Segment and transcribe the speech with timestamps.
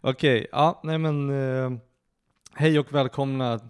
[0.00, 1.78] Okej, ja, nej men eh,
[2.54, 3.60] hej och välkomna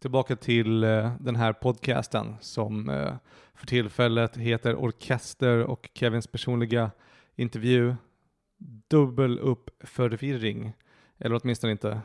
[0.00, 3.14] tillbaka till eh, den här podcasten som eh,
[3.54, 6.90] för tillfället heter Orkester och Kevins personliga
[7.36, 7.94] intervju.
[8.88, 10.72] Dubbel upp förvirring,
[11.18, 12.00] eller åtminstone inte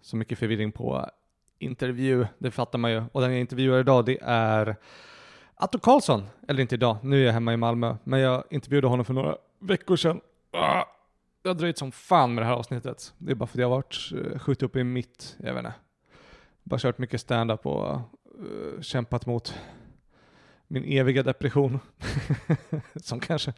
[0.00, 1.10] så mycket förvirring på
[1.58, 3.04] intervju, det fattar man ju.
[3.12, 4.76] Och den jag intervjuar idag det är
[5.58, 9.04] Atto Karlsson, eller inte idag, nu är jag hemma i Malmö, men jag intervjuade honom
[9.04, 10.20] för några veckor sedan.
[10.50, 10.86] Ah, jag
[11.42, 13.14] det har dröjt som fan med det här avsnittet.
[13.18, 15.64] Det är bara för att jag har varit eh, skjutit upp i mitt, jag vet
[15.64, 15.74] inte.
[16.62, 18.00] Bara kört mycket stand-up och
[18.40, 19.54] uh, kämpat mot
[20.66, 21.80] min eviga depression.
[22.96, 23.52] som kanske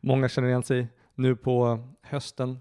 [0.00, 2.58] många känner igen sig i nu på hösten.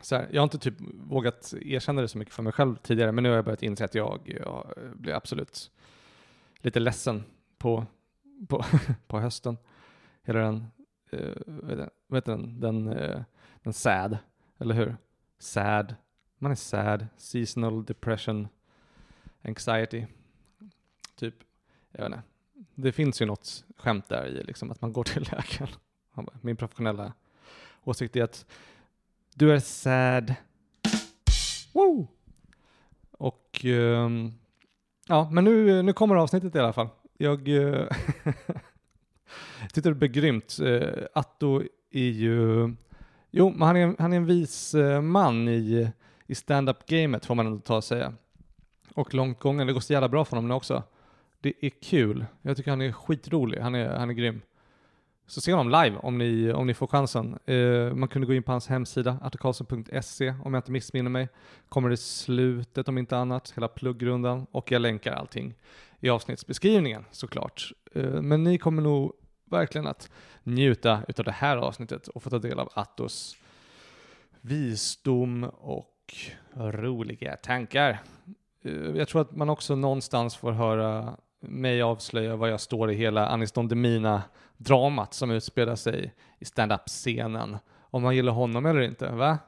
[0.00, 3.12] Så här, jag har inte typ vågat erkänna det så mycket för mig själv tidigare,
[3.12, 5.70] men nu har jag börjat inse att jag, jag blir absolut
[6.62, 7.24] lite ledsen
[7.60, 7.86] på,
[8.48, 8.64] på,
[9.06, 9.58] på hösten.
[10.22, 10.66] Hela den,
[11.12, 13.22] uh, vad heter den, den, uh,
[13.62, 14.18] den sad,
[14.58, 14.96] eller hur?
[15.38, 15.94] Sad,
[16.38, 18.48] man är sad, seasonal depression,
[19.42, 20.06] anxiety,
[21.14, 21.34] typ,
[21.90, 22.22] jag vet inte.
[22.74, 25.70] Det finns ju något skämt där i liksom att man går till läkaren.
[26.40, 27.12] Min professionella
[27.84, 28.46] åsikt är att
[29.34, 30.34] du är sad.
[31.72, 32.08] Woo!
[33.10, 34.34] Och um,
[35.06, 36.88] ja, men nu, nu kommer avsnittet i alla fall.
[37.22, 37.86] Jag uh,
[39.72, 40.58] tyckte det blev grymt.
[40.62, 40.82] Uh,
[41.12, 42.74] Atto är ju,
[43.30, 45.90] jo, men han är, han är en vis uh, man i,
[46.26, 48.12] i stand-up-gamet får man ändå ta och säga.
[48.94, 50.82] Och långt gången, det går så jävla bra för honom nu också.
[51.40, 52.26] Det är kul.
[52.42, 53.60] Jag tycker han är skitrolig.
[53.60, 54.40] Han är, han är grym.
[55.26, 57.38] Så se honom live om ni, om ni får chansen.
[57.48, 61.28] Uh, man kunde gå in på hans hemsida, artokarlsson.se om jag inte missminner mig.
[61.68, 64.46] Kommer i slutet om inte annat, hela pluggrundan.
[64.50, 65.54] Och jag länkar allting
[66.00, 67.72] i avsnittsbeskrivningen såklart.
[67.94, 69.12] Eh, men ni kommer nog
[69.50, 70.10] verkligen att
[70.42, 73.36] njuta utav det här avsnittet och få ta del av Attos
[74.40, 76.14] visdom och
[76.54, 78.02] roliga tankar.
[78.64, 82.94] Eh, jag tror att man också någonstans får höra mig avslöja var jag står i
[82.94, 87.58] hela Anis Don Demina-dramat som utspelar sig i stand-up-scenen.
[87.78, 89.38] Om man gillar honom eller inte, va?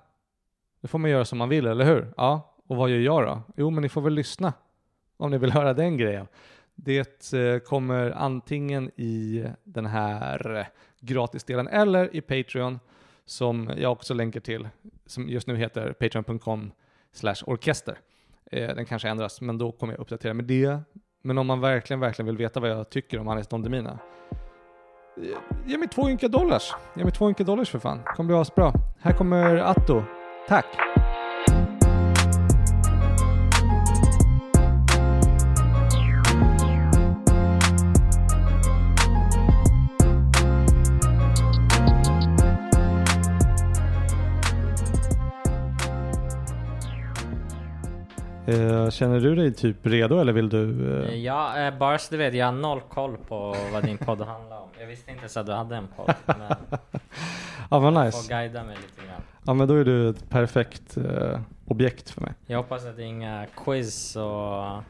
[0.81, 2.15] Det får man göra som man vill, eller hur?
[2.17, 3.43] Ja, och vad gör jag då?
[3.57, 4.53] Jo, men ni får väl lyssna
[5.17, 6.27] om ni vill höra den grejen.
[6.75, 10.69] Det eh, kommer antingen i den här
[11.01, 12.79] gratisdelen eller i Patreon
[13.25, 14.69] som jag också länkar till,
[15.07, 16.73] som just nu heter patreon.com
[17.47, 17.99] orkester.
[18.53, 20.81] Eh, den kanske ändras, men då kommer jag uppdatera med det.
[21.23, 23.99] Men om man verkligen, verkligen vill veta vad jag tycker om Anis Don Demina,
[25.17, 25.25] eh,
[25.67, 26.73] ge mig två ynka dollars.
[26.97, 27.99] Ge mig två ynka dollars för fan.
[27.99, 28.73] Det kommer bli asbra.
[29.01, 30.03] Här kommer Atto.
[30.49, 30.92] Tack!
[48.91, 50.59] Känner du dig typ redo eller vill du?
[50.59, 51.15] Uh...
[51.15, 54.61] Ja, uh, bara så du vet, jag har noll koll på vad din podd handlar
[54.61, 54.69] om.
[54.81, 56.15] Jag visste inte ens att du hade en podd.
[56.27, 56.39] Men
[57.71, 58.19] ja men nice.
[58.19, 59.23] Du får guida mig lite grann.
[59.47, 60.99] Ja men då är du ett perfekt
[61.67, 62.33] objekt för mig.
[62.47, 64.83] Jag hoppas att det är inga quiz och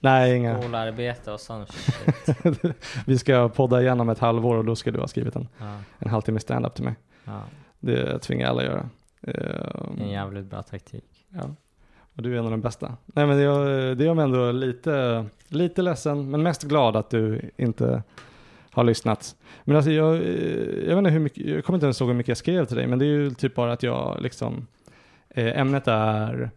[0.00, 0.62] Nej, inga.
[0.62, 1.76] skolarbete och sånt.
[3.06, 5.78] Vi ska podda igen om ett halvår och då ska du ha skrivit en, ja.
[5.98, 6.94] en halvtimme stand-up till mig.
[7.24, 7.42] Ja.
[7.80, 8.88] Det tvingar alla att göra.
[9.98, 11.26] En jävligt bra taktik.
[11.28, 11.54] Ja.
[12.16, 12.96] Och du är en av de bästa.
[13.06, 17.50] Nej men det, det gör mig ändå lite, lite ledsen, men mest glad att du
[17.56, 18.02] inte
[18.70, 19.36] har lyssnat.
[19.64, 22.28] Men alltså jag, jag vet inte hur mycket, jag kommer inte ens ihåg hur mycket
[22.28, 24.66] jag skrev till dig, men det är ju typ bara att jag liksom,
[25.28, 26.50] eh, ämnet är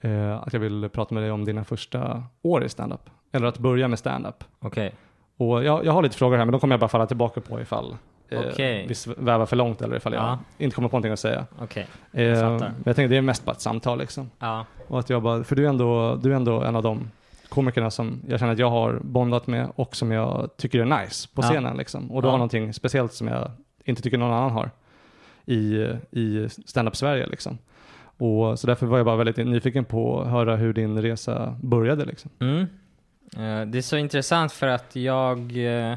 [0.00, 3.10] eh, att jag vill prata med dig om dina första år i standup.
[3.32, 4.44] Eller att börja med standup.
[4.58, 4.86] Okej.
[4.86, 4.98] Okay.
[5.36, 7.60] Och jag, jag har lite frågor här, men de kommer jag bara falla tillbaka på
[7.60, 7.96] ifall
[8.30, 8.86] okay.
[8.86, 10.38] vi svävar för långt eller ifall jag ja.
[10.58, 11.46] inte kommer på någonting att säga.
[11.62, 11.84] Okay.
[12.10, 14.30] Jag eh, men jag tänkte det är mest bara ett samtal liksom.
[14.38, 14.66] Ja.
[14.88, 17.10] Och att jag bara, för du är, ändå, du är ändå en av de
[17.48, 21.28] komikerna som jag känner att jag har bondat med och som jag tycker är nice
[21.34, 21.78] på scenen ja.
[21.78, 22.12] liksom.
[22.12, 22.30] Och du ja.
[22.30, 23.50] har någonting speciellt som jag
[23.84, 24.70] inte tycker någon annan har
[25.46, 27.58] i, i stand-up Sverige liksom.
[28.18, 32.04] Och så därför var jag bara väldigt nyfiken på att höra hur din resa började
[32.04, 32.30] liksom.
[32.40, 32.60] Mm.
[33.38, 35.94] Uh, det är så intressant för att jag uh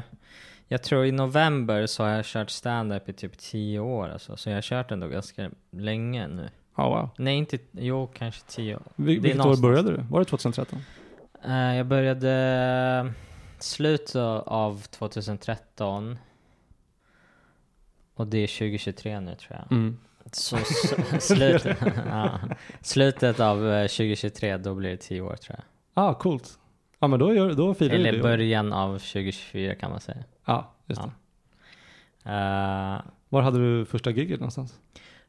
[0.68, 4.50] jag tror i november så har jag kört stand-up i typ tio år alltså, så
[4.50, 6.48] jag har kört ändå ganska länge nu.
[6.76, 7.10] Oh, wow.
[7.18, 8.82] Nej, inte, jo kanske tio år.
[8.96, 10.02] Vil vilket år började du?
[10.10, 10.78] Var det 2013?
[11.44, 13.12] Uh, eh, jag började
[13.58, 14.16] slutet
[14.46, 16.18] av 2013
[18.14, 19.72] och det är 2023 nu tror jag.
[19.72, 19.98] Mm.
[20.32, 20.56] Så
[21.20, 22.40] slutet, ja,
[22.82, 23.56] slutet av
[23.88, 25.64] 2023, då blir det tio år tror jag.
[26.04, 26.58] Ah, coolt.
[26.98, 30.24] Ja men då, gör, då firar Eller början av 2024 kan man säga.
[30.48, 31.08] Ja, just det.
[32.30, 34.74] Uh, Var hade du första giget någonstans?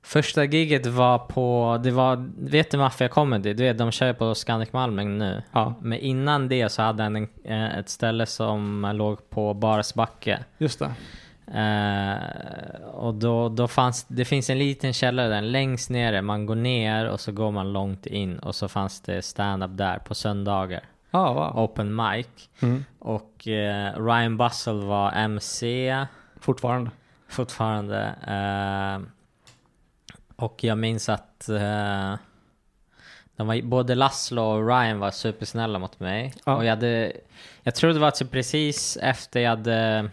[0.02, 3.54] Första giget var på, det var, vet du Mafia Comedy?
[3.54, 5.42] Du vet, de kör på Scandic Malmen nu.
[5.52, 10.40] Ja, Men innan det så hade han en, eh, ett ställe som låg på Barsbacke.
[10.58, 10.92] just det.
[11.60, 16.56] Eh, och då, då fanns, det finns en liten källare där längst nere, man går
[16.56, 20.82] ner och så går man långt in och så fanns det stand-up där på söndagar.
[21.12, 21.64] Ah, wow.
[21.64, 22.28] Open mic.
[22.62, 22.86] Mm.
[23.00, 26.06] Och eh, Ryan Bussell var MC
[26.40, 26.92] Fortfarande.
[27.28, 28.00] fortfarande.
[28.28, 29.10] Eh,
[30.36, 32.16] och jag minns att eh,
[33.36, 36.34] de var, både Laszlo och Ryan var supersnälla mot mig.
[36.46, 36.56] Ja.
[36.56, 37.12] Och jag hade,
[37.64, 40.10] jag tror det var typ precis efter jag hade,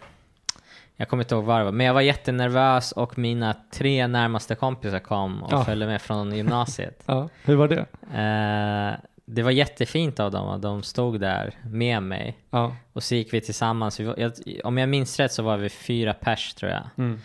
[0.95, 4.55] jag kommer inte ihåg vad det var, men jag var jättenervös och mina tre närmaste
[4.55, 5.63] kompisar kom och Ja.
[5.65, 7.03] följde med från gymnasiet.
[7.05, 7.85] Ja, hur var det?
[8.13, 8.99] Eh,
[9.29, 12.37] det var jättefint av dem att de stod där med mig.
[12.49, 12.75] Ja.
[12.93, 13.99] Och så gick vi tillsammans.
[13.99, 14.31] Vi var, jag,
[14.63, 16.83] om jag minns rätt så var vi fyra pers tror jag.
[16.97, 17.19] Mm.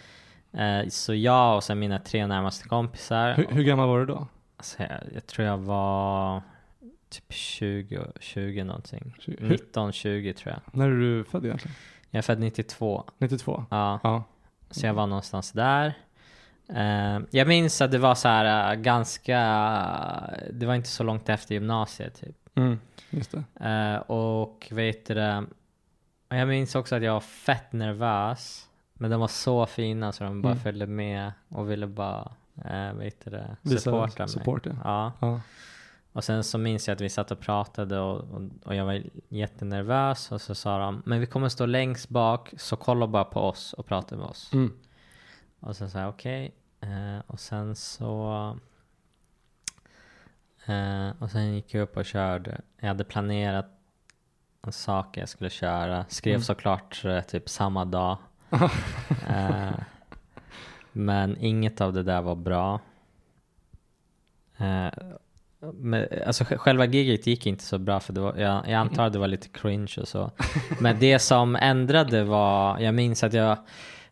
[0.52, 3.34] Eh, så jag och sen mina tre närmaste kompisar.
[3.34, 4.26] Hur, hur gammal var du då?
[4.56, 6.42] Alltså, jag, jag tror jag var
[7.08, 9.14] typ 20, 20 någonting.
[9.26, 10.78] Hur, 19, 20 tror jag.
[10.78, 11.76] när är du född egentligen?
[12.10, 13.04] Jag är född 92.
[13.18, 13.64] 92?
[13.70, 14.24] Ja, Ja.
[14.70, 15.94] så jag var någonstans där.
[16.74, 19.38] Eh, jag minns att det var så här eh, ganska,
[20.52, 22.36] det var inte så långt efter gymnasiet typ.
[22.54, 22.78] Mm.
[23.60, 25.14] Eh, och vet du
[26.28, 28.68] jag minns också att jag var fett nervös.
[28.94, 30.62] Men de var så fina så de bara Mm.
[30.62, 32.32] följde med och ville bara,
[32.64, 34.28] uh, vet du supporta mig.
[34.28, 34.72] support, ja.
[34.84, 35.12] Ja.
[35.20, 35.40] Ja.
[36.12, 39.02] Och sen så minns jag att vi satt och pratade och, och, och jag var
[39.28, 43.40] jättenervös och så sa de, men vi kommer stå längst bak så kolla bara på
[43.40, 44.52] oss och prata med oss.
[44.52, 44.72] Mm.
[45.60, 46.54] Och sen sa jag okej.
[46.82, 48.32] Eh, och sen så...
[50.66, 52.60] Eh, och sen gick jag upp och körde.
[52.80, 53.66] Jag hade planerat
[54.66, 56.04] en sak jag skulle köra.
[56.08, 56.42] Skrev Mm.
[56.42, 58.18] såklart eh, typ samma dag.
[59.28, 59.70] eh,
[60.92, 62.80] men inget av det där var bra.
[64.56, 64.88] Eh,
[65.74, 69.06] men, alltså sj- själva giget gick inte så bra för det var, jag, jag antar
[69.06, 70.30] att det var lite cringe och så.
[70.80, 73.58] Men det som ändrade var, jag minns att jag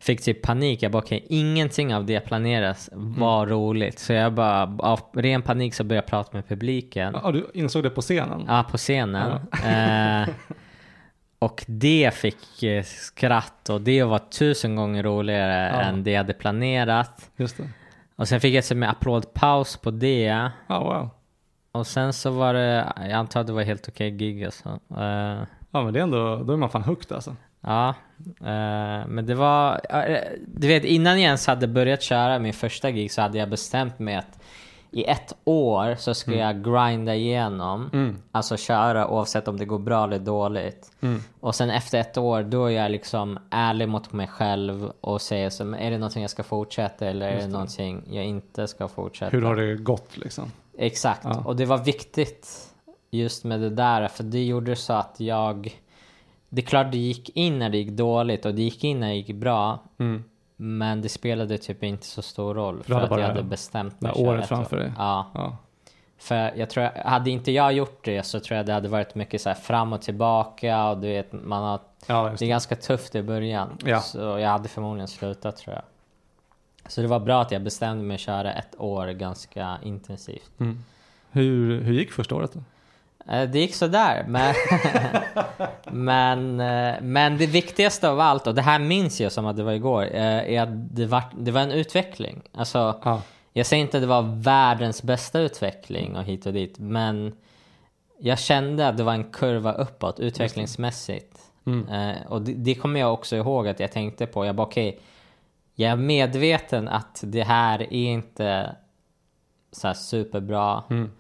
[0.01, 0.83] fick typ panik.
[0.83, 3.99] Jag bara okej, ingenting av det jag planerat var roligt.
[3.99, 7.17] Så jag bara, av ren panik så började jag prata med publiken.
[7.23, 8.45] ja, du insåg det på scenen?
[8.49, 9.33] Ja, på scenen.
[9.65, 10.29] Eh,
[11.39, 15.81] och det fick eh, skratt och det var tusen gånger roligare Ja.
[15.81, 17.31] än det jag hade planerat.
[17.37, 17.69] Just det.
[18.17, 20.51] Och sen fick jag som en applådpaus på det.
[20.67, 21.11] Ja, wow.
[21.73, 24.69] Och sen så var det, jag antar att det var helt okej gig alltså.
[24.99, 25.43] Eh,
[25.73, 27.37] Ja, men det är ändå, då är man fan hooked alltså.
[27.61, 27.89] Ja,
[28.41, 32.91] eh, men det var, eh, du vet innan jag ens hade börjat köra min första
[32.91, 34.39] gig så hade jag bestämt mig att
[34.93, 38.17] i ett år så ska jag grinda igenom, Mm.
[38.33, 40.93] alltså köra oavsett om det går bra eller dåligt.
[41.01, 41.21] Mm.
[41.41, 45.51] Och sen efter ett år då är jag liksom ärlig mot mig själv och säger
[45.51, 49.37] så, är det någonting jag ska fortsätta eller är det någonting jag inte ska fortsätta?
[49.37, 50.53] Hur har det gått liksom?
[50.79, 51.43] Exakt, Ja.
[51.45, 52.49] och det var viktigt
[53.11, 55.81] just med det där för det gjorde så att jag
[56.53, 59.09] Det är klart det gick in när det gick dåligt och det gick in när
[59.09, 60.25] det gick bra Mm.
[60.63, 64.49] Men det spelade typ inte så stor roll för att jag hade bestämt köra året
[64.49, 64.93] framför dig.
[64.99, 65.57] Ja, Ja.
[66.19, 69.41] för jag tror, hade inte jag gjort det så tror jag det hade varit mycket
[69.41, 72.47] så här fram och tillbaka och du vet man har Ja, Det är det.
[72.47, 73.79] ganska tufft i början.
[73.85, 74.01] Ja.
[74.01, 75.83] Så jag hade förmodligen slutat tror jag.
[76.93, 80.51] Så det var bra att jag bestämde mig att köra ett år ganska intensivt.
[80.61, 80.85] Mm.
[81.31, 82.61] Hur, hur gick första året då?
[83.31, 84.55] Eh, Det gick sådär, men,
[85.85, 89.63] men, eh, men det viktigaste av allt, och det här minns jag som att det
[89.63, 92.43] var igår, eh, är att det var, det var en utveckling.
[92.55, 93.23] Alltså, Ja.
[93.53, 97.33] jag säger inte att det var världens bästa utveckling och hit och dit, men
[98.19, 101.39] jag kände att det var en kurva uppåt utvecklingsmässigt.
[101.67, 102.17] Mm.
[102.29, 104.47] Och det, det kommer jag också ihåg att jag tänkte på.
[104.47, 105.01] Jag bara okej,
[105.75, 108.77] jag är medveten att det här är inte
[109.73, 110.83] så här superbra.
[110.91, 111.11] Mm.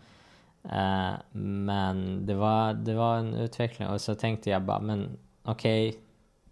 [0.65, 5.97] Eh, men det var, det var en utveckling och så tänkte jag bara men okej,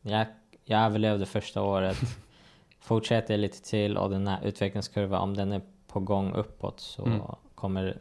[0.02, 0.26] jag,
[0.64, 1.96] jag överlevde första året.
[2.80, 7.04] Fortsätter jag lite till och den här utvecklingskurvan om den är på gång uppåt så
[7.06, 7.20] Mm.
[7.54, 7.96] kommer,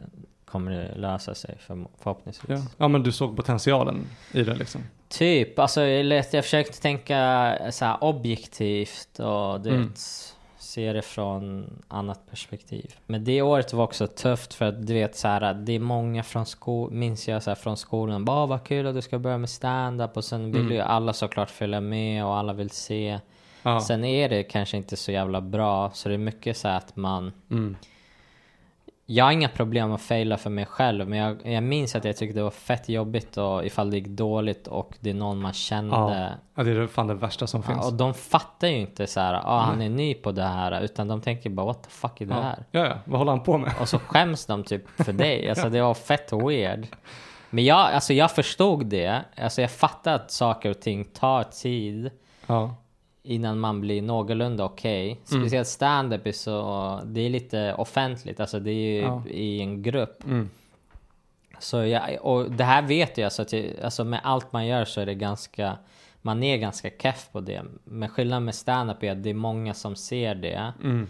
[0.46, 2.50] kommer det lösa sig för, förhoppningsvis.
[2.50, 2.66] Ja.
[2.78, 4.82] ja, men du såg potentialen i det liksom.
[5.10, 9.88] Typ, alltså jag jag försökte tänka så objektivt och du Mm.
[9.88, 10.36] vet,
[10.68, 12.96] se det från annat perspektiv.
[13.06, 16.24] Men det året var också tufft för att du vet så här, det är många
[16.24, 19.38] från skolan, minns jag så här, från skolan, bara vad kul att du ska börja
[19.38, 20.74] med stand-up och sen vill Mm.
[20.74, 23.20] ju alla såklart följa med och alla vill se.
[23.64, 23.82] Ja.
[23.82, 26.96] Sen är det kanske inte så jävla bra så det är mycket så här att
[26.96, 27.76] man Mm.
[29.10, 32.18] Jag har inga problem att faila för mig själv, men jag, jag minns att jag
[32.18, 35.54] tyckte det var fett jobbigt och ifall det gick dåligt och det är någon man
[35.54, 35.96] kände.
[35.96, 36.30] Ja.
[36.56, 37.88] ja, det är fan det värsta som Ja, finns.
[37.88, 41.08] och de fattar ju inte så här, ah, han är ny på det här, utan
[41.08, 42.42] de tänker bara what the fuck är det ja.
[42.42, 42.66] här?
[42.72, 43.74] Ja, ja, vad håller han på med?
[43.82, 45.50] Och så skäms de typ för dig.
[45.50, 46.88] Alltså det var fett weird.
[47.50, 49.22] Men jag, alltså jag förstod det.
[49.38, 52.12] Alltså jag fattar att saker och ting tar tid
[52.48, 52.76] Ja,
[53.28, 55.20] innan man blir någorlunda okej.
[55.24, 58.40] Speciellt stand-up är så, det är lite offentligt.
[58.40, 59.24] Alltså det är ju Ja.
[59.28, 60.24] i en grupp.
[60.24, 60.50] mm.
[61.60, 64.86] Så jag, och det här vet jag, så att jag, alltså med allt man gör
[64.86, 65.78] så är det ganska,
[66.22, 67.62] man är ganska keff på det.
[67.84, 70.74] Men skillnaden med stand-up är att det är många som ser det.
[70.84, 71.08] Mm.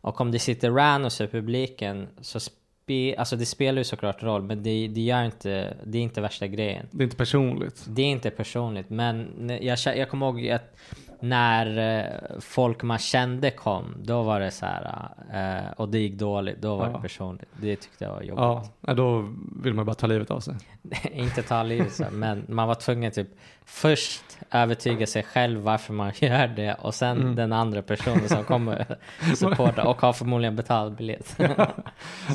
[0.00, 4.42] Och om det sitter randos i publiken så spe, alltså det spelar ju såklart roll
[4.42, 6.86] men det, det gör inte, det är inte värsta grejen.
[6.90, 7.84] Det är inte personligt.
[7.88, 10.76] Det är inte personligt men jag, jag kommer ihåg att
[11.22, 16.14] när eh, folk man kände kom då var det så här eh, och det gick
[16.14, 16.92] dåligt, då var Ja.
[16.92, 17.48] det personligt.
[17.60, 18.70] Det tyckte jag var jobbigt.
[18.86, 19.28] Ja, då
[19.62, 20.54] vill man bara ta livet av sig.
[21.12, 23.28] inte ta livet så, men man var tvungen typ
[23.64, 27.34] först övertyga sig själv varför man gör det och sen Mm.
[27.36, 28.96] den andra personen som kommer
[29.36, 31.38] supporta och har förmodligen betalt biljett.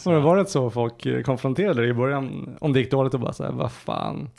[0.06, 2.56] Var det varit så folk konfronterade dig i början?
[2.62, 4.30] Om det gick dåligt och bara såhär, vad fan?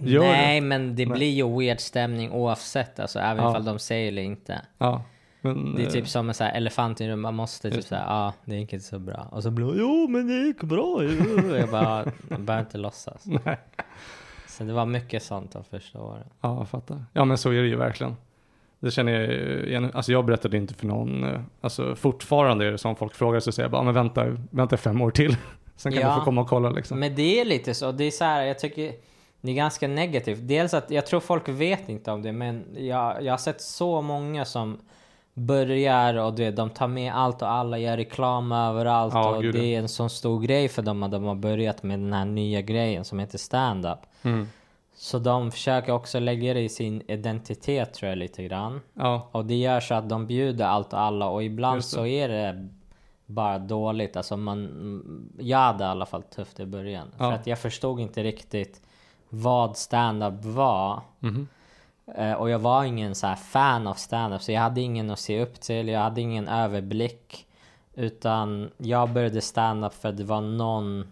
[0.00, 0.66] Gör Nej, det?
[0.66, 1.16] men det Nej.
[1.16, 3.50] blir ju weird stämning oavsett, alltså även Ja.
[3.50, 4.60] ifall de säger det inte.
[4.78, 5.02] Ja,
[5.40, 5.74] men...
[5.74, 8.00] Det är eh, typ som en så här elefant i rummet, man måste typ säga
[8.00, 9.28] ja, ah, det gick inte så bra.
[9.30, 13.24] Och så blir jo men det gick bra ju." Jag bara, man behöver inte låtsas.
[13.44, 13.58] Nej.
[14.48, 16.24] Så det var mycket sånt de första åren.
[16.40, 17.04] Ja, jag fattar.
[17.12, 18.16] Ja, men så är det ju verkligen.
[18.80, 19.30] Det känner jag
[19.68, 19.90] igen.
[19.94, 21.24] Alltså jag berättade inte för någon.
[21.24, 24.76] eh, Alltså fortfarande är det som folk frågar så säger jag bara, men vänta, vänta
[24.76, 25.36] fem år till.
[25.76, 26.08] Sen kan Ja.
[26.08, 26.98] du få komma och kolla liksom.
[27.00, 28.92] Men det är lite så, det är så här, jag tycker
[29.40, 30.38] det är ganska negativt.
[30.42, 34.02] Dels att jag tror folk vet inte om det, men jag, jag har sett så
[34.02, 34.78] många som
[35.34, 39.42] börjar och du vet, de tar med allt och alla, gör reklam överallt Ja, och
[39.42, 42.12] gud, det är en sån stor grej för dem att de har börjat med den
[42.12, 43.98] här nya grejen som heter stand-up.
[44.22, 44.48] Mm.
[44.94, 48.80] Så de försöker också lägga det i sin identitet tror jag lite grann.
[48.94, 52.28] Ja, Och det gör så att de bjuder allt och alla och ibland så är
[52.28, 52.68] det
[53.26, 54.16] bara dåligt.
[54.16, 57.08] Alltså man, jag hade i alla fall tufft i början.
[57.18, 57.30] Ja.
[57.30, 58.82] För att jag förstod inte riktigt
[59.28, 61.00] vad stand-up var.
[61.20, 61.48] mhm.
[62.14, 65.42] Eh, och jag var ingen så fan av stand-up så jag hade ingen att se
[65.42, 67.46] upp till, jag hade ingen överblick.
[67.94, 71.06] Utan jag började stand-up för att det var någon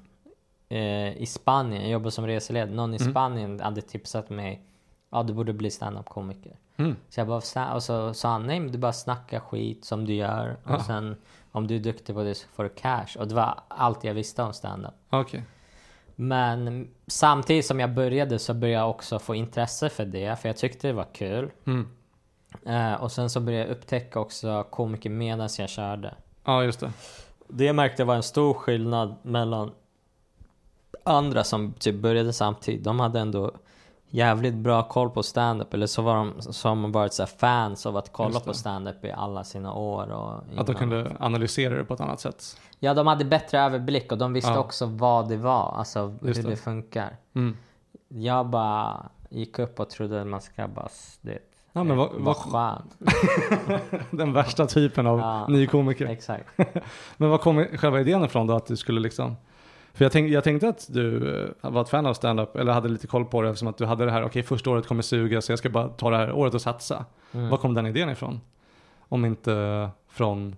[0.68, 4.62] eh, i Spanien, jag jobbade som reseled, någon i Spanien hade tipsat mig
[5.11, 6.56] Ja du borde bli stand-up komiker.
[6.76, 6.96] Mm.
[7.08, 10.14] Så jag bara, och så sa han nej men du bara snacka skit som du
[10.14, 10.56] gör.
[10.64, 11.16] Och sen
[11.52, 13.18] om du är duktig på det så får du cash.
[13.18, 14.94] Och det var allt jag visste om stand-up.
[15.11, 15.44] okej.
[16.16, 20.40] Men samtidigt som jag började så började jag också få intresse för det.
[20.40, 21.50] För jag tyckte det var kul.
[21.66, 21.88] Mm.
[22.66, 26.14] Eh, och sen så började jag upptäcka också komiker medan jag körde.
[26.44, 26.92] Ja, just det.
[27.49, 29.70] Det jag märkte var en stor skillnad mellan
[31.04, 32.85] andra som typ började samtidigt.
[32.85, 33.52] De hade ändå
[34.11, 35.75] jävligt bra koll på stand-up.
[35.75, 36.14] Eller så, var
[36.64, 40.11] de, man varit så här fans av att kolla på stand-up i alla sina år.
[40.12, 42.56] Och Att de kunde analysera det på ett annat sätt.
[42.78, 44.59] Ja, de hade bättre överblick och de visste Ja.
[44.59, 45.75] också vad det var.
[45.78, 46.50] Alltså Just hur det.
[46.50, 46.56] det.
[46.56, 47.16] funkar.
[47.35, 47.56] Mm.
[48.09, 50.88] Jag bara gick upp och trodde att man ska bara...
[51.21, 51.38] Det,
[51.73, 52.97] Ja, men vad, vad skönt.
[54.11, 55.47] den värsta typen av Ja.
[55.49, 56.06] nykomiker.
[56.06, 56.47] Exakt.
[57.16, 58.54] Men vad kommer själva idén ifrån då?
[58.56, 59.37] Att du skulle liksom...
[59.92, 62.88] För jag, tänk, jag tänkte att du eh, var ett fan av stand-up eller hade
[62.88, 65.40] lite koll på det eftersom att du hade det här, okej första året kommer suga
[65.42, 67.04] så jag ska bara ta det här året och satsa.
[67.33, 67.49] Mm.
[67.49, 68.40] Var kom den idén ifrån?
[69.09, 70.56] Om inte från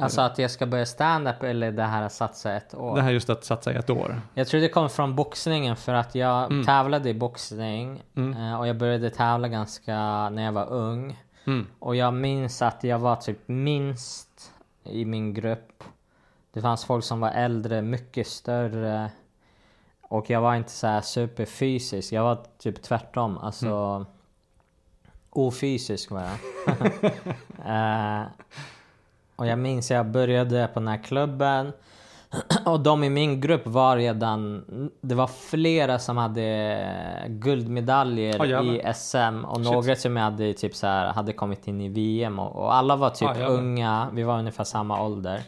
[0.00, 2.96] Alltså att jag ska börja stand-up eller det här att satsa ett år.
[2.96, 4.20] det här just att satsa i ett år.
[4.34, 6.64] Jag tror det kom från boxningen för att jag Mm.
[6.66, 8.42] tävlade i boxning Mm.
[8.52, 9.94] eh, och jag började tävla ganska
[10.28, 11.18] när jag var ung.
[11.46, 11.66] Mm.
[11.78, 14.52] Och jag minns att jag var typ minst
[14.84, 15.84] i min grupp.
[16.52, 19.10] Det fanns folk som var äldre, mycket större.
[20.02, 22.12] Och jag var inte så här superfysisk.
[22.12, 23.38] Jag var typ tvärtom.
[23.38, 24.06] Alltså
[25.30, 26.38] ofysisk var jag.
[27.66, 28.22] Eh,
[29.38, 31.72] och jag minns jag började på den här klubben.
[32.64, 34.64] Och de i min grupp var redan...
[35.00, 38.74] Det var flera som hade guldmedaljer jävlar.
[38.74, 39.72] i SM och Shit.
[39.72, 43.10] några som hade, typ så här, hade kommit in i VM och, och alla var
[43.10, 43.48] typ jävlar.
[43.50, 45.42] unga, vi var ungefär samma ålder.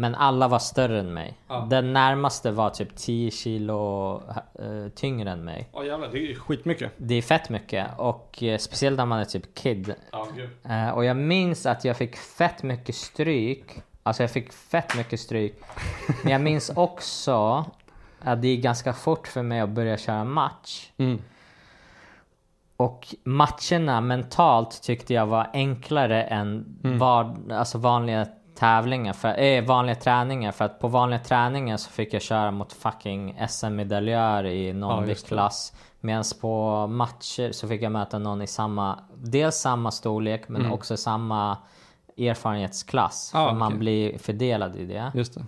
[0.00, 1.38] Men alla var större än mig.
[1.48, 1.66] Ja.
[1.70, 4.22] Den närmaste var typ 10 kilo
[4.58, 5.68] eh, tyngre än mig.
[5.72, 6.92] Ja jävlar, det är skitmycket.
[6.96, 9.94] Det är fett mycket och eh, speciellt när man är typ kid.
[10.12, 10.50] Ja, gud.
[10.64, 13.82] Eh, och jag minns att jag fick fett mycket stryk.
[14.02, 15.54] Alltså jag fick fett mycket stryk.
[16.22, 17.64] Men jag minns också
[18.20, 20.90] att det gick ganska fort för mig att börja köra match.
[20.96, 21.22] Mm.
[22.76, 26.98] Och matcherna mentalt tyckte jag var enklare än Mm.
[26.98, 28.26] var, alltså vanliga
[28.58, 30.52] tävlingar, för, eh, vanliga träningar.
[30.52, 35.00] För att på vanliga träningar så fick jag köra mot fucking SM-medaljör i någon Ja,
[35.00, 35.06] det.
[35.06, 35.72] viktklass.
[36.00, 40.96] Medan på matcher så fick jag möta någon i samma, dels samma storlek men också
[40.96, 41.56] samma
[42.18, 43.30] erfarenhetsklass.
[43.34, 43.44] Mm.
[43.44, 43.78] Ja, för man okej.
[43.78, 45.12] blir fördelad i det.
[45.14, 45.44] Just det.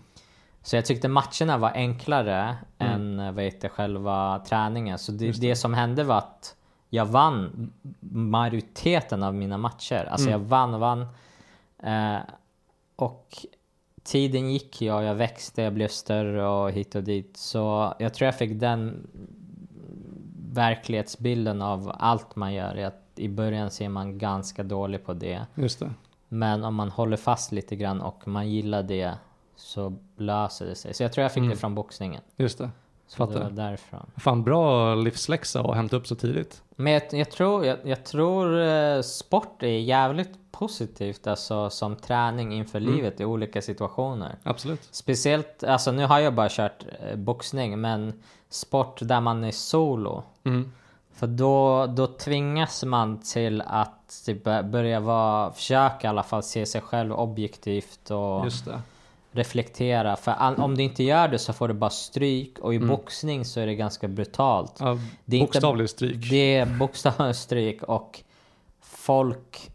[0.63, 2.93] Så jag tyckte matcherna var enklare Mm.
[2.95, 4.99] än eh, vad heter själva träningen.
[4.99, 5.57] Så det, det.
[5.57, 6.55] som hände var att
[6.91, 10.09] jag vann majoriteten av mina matcher.
[10.11, 10.41] Alltså Mm.
[10.41, 11.01] jag vann och vann.
[11.83, 12.17] Eh,
[13.03, 13.47] och
[14.03, 17.37] tiden gick ju och jag växte, jag blev större och hit och dit.
[17.37, 19.07] Så jag tror jag fick den
[20.53, 22.77] verklighetsbilden av allt man gör.
[22.77, 25.47] Att I början ser man ganska dålig på det.
[25.55, 25.91] Just det.
[26.29, 29.15] Men om man håller fast lite grann och man gillar det
[29.57, 30.95] så löser det sig.
[30.95, 32.23] Så jag tror jag fick det från boxningen.
[32.37, 32.71] Just det.
[33.11, 33.45] Så det Fattar.
[33.45, 34.11] var därifrån.
[34.17, 36.63] Fan bra livsläxa att hämta upp så tidigt.
[36.77, 42.53] Men jag, jag tror, jag, jag tror eh, sport är jävligt positivt alltså som träning
[42.53, 44.37] inför livet i olika situationer.
[44.43, 44.89] Absolut.
[44.91, 48.13] Speciellt, alltså nu har jag bara kört eh, boxning men
[48.49, 50.23] sport där man är solo.
[50.45, 50.73] Mm.
[51.13, 56.67] För då, då tvingas man till att typ, börja vara, försöka i alla fall se
[56.67, 58.81] sig själv objektivt och Just det.
[59.33, 60.17] Reflektera.
[60.17, 63.61] För om du inte gör det så får du bara stryk och i boxning så
[63.61, 64.77] är det ganska brutalt.
[64.79, 66.31] Ja, Det är inte- bokstavligt stryk.
[66.31, 68.21] Det är bokstavligt stryk och
[68.81, 69.71] folk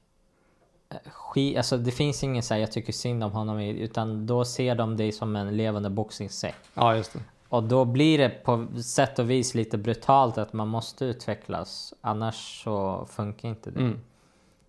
[0.89, 4.45] eh, skit, alltså det finns ingen så här, jag tycker synd om honom utan då
[4.45, 6.55] ser de dig som en levande boxningssäck.
[6.73, 7.19] Ja, just det.
[7.49, 11.93] Och då blir det på sätt och vis lite brutalt att man måste utvecklas.
[12.01, 13.79] Annars så funkar inte det.
[13.79, 13.99] Mm.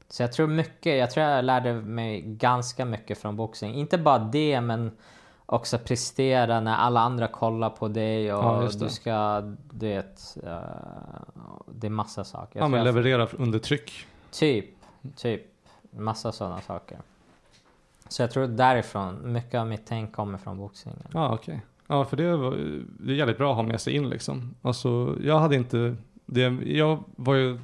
[0.08, 3.75] Så jag tror mycket, jag tror jag lärde mig ganska mycket från boxning.
[3.75, 4.90] Inte bara det men
[5.46, 10.58] också prestera när alla andra kollar på dig och Ja, du ska, du vet, eh,
[11.75, 12.58] det är massa saker.
[12.58, 14.06] Jag Ja, men jag- leverera under tryck.
[14.30, 14.66] Typ,
[15.16, 15.42] typ.
[15.90, 16.98] Massa sådana saker.
[18.08, 21.02] Så jag tror därifrån, mycket av mitt tänk kommer från boxningen.
[21.12, 21.60] Ja, okej.
[21.86, 22.50] Ja, för det, var,
[23.00, 24.54] det är jävligt bra att ha med sig in liksom.
[24.62, 25.96] Alltså, jag hade inte,
[26.26, 27.58] det, jag var ju,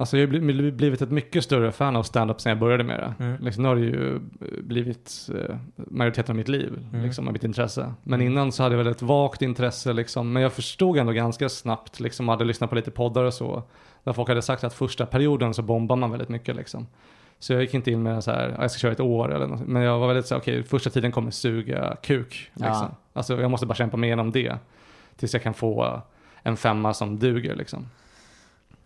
[0.00, 2.98] alltså jag har bli- blivit ett mycket större fan av stand-up sen jag började med
[3.18, 3.24] det.
[3.24, 3.42] Mm.
[3.44, 4.18] Liksom, nu har det ju
[4.62, 7.04] blivit eh, majoriteten av mitt liv, Mm.
[7.04, 7.92] liksom, av mitt intresse.
[8.02, 11.48] Men innan så hade jag väl ett vagt intresse liksom, men jag förstod ändå ganska
[11.48, 13.62] snabbt, liksom, hade lyssnat på lite poddar och så,
[14.04, 16.86] där folk hade sagt att första perioden så bombar man väldigt mycket liksom.
[17.38, 19.34] Så jag gick inte in med en så här, "Ja, jag ska köra ett år
[19.34, 19.66] eller något.
[19.66, 22.50] Men jag var väldigt så här, okej, första tiden kommer suga kuk.
[22.54, 22.66] Liksom.
[22.72, 22.90] Ja.
[23.12, 24.56] Alltså jag måste bara kämpa mig igenom det.
[25.16, 26.02] Tills jag kan få
[26.42, 27.86] en femma som duger liksom.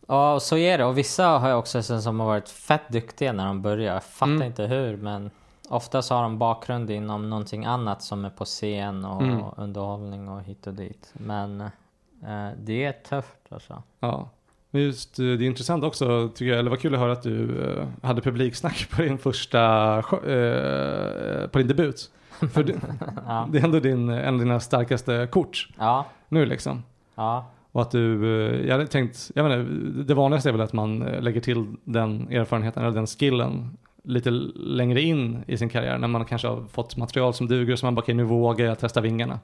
[0.06, 0.84] Ja, så är det.
[0.84, 3.94] Och vissa har jag också sett som har varit fett duktiga när de börjar.
[3.94, 4.42] Jag fattar Mm.
[4.46, 5.30] inte hur, men
[5.68, 9.42] oftast har de bakgrund inom någonting annat som är på scen och Mm.
[9.56, 11.10] underhållning och hit och dit.
[11.12, 13.82] Men eh, det är tufft alltså.
[14.00, 14.28] Ja.
[14.70, 17.22] Men just eh, det är intressant också, tycker jag, eller vad kul att höra att
[17.22, 22.10] du eh, hade publiksnack på din första, eh, på din debut.
[22.52, 22.74] För det,
[23.26, 23.48] Ja.
[23.52, 26.82] det är ändå din, en av dina starkaste kort Ja, nu liksom.
[27.14, 29.58] ja, Och att du, eh, jag hade tänkt, jag menar,
[30.04, 34.30] det vanligaste är väl att man eh, lägger till den erfarenheten eller den skillen lite
[34.54, 37.94] längre in i sin karriär när man kanske har fått material som duger så man
[37.94, 39.40] bara, okej nu vågar jag testa vingarna.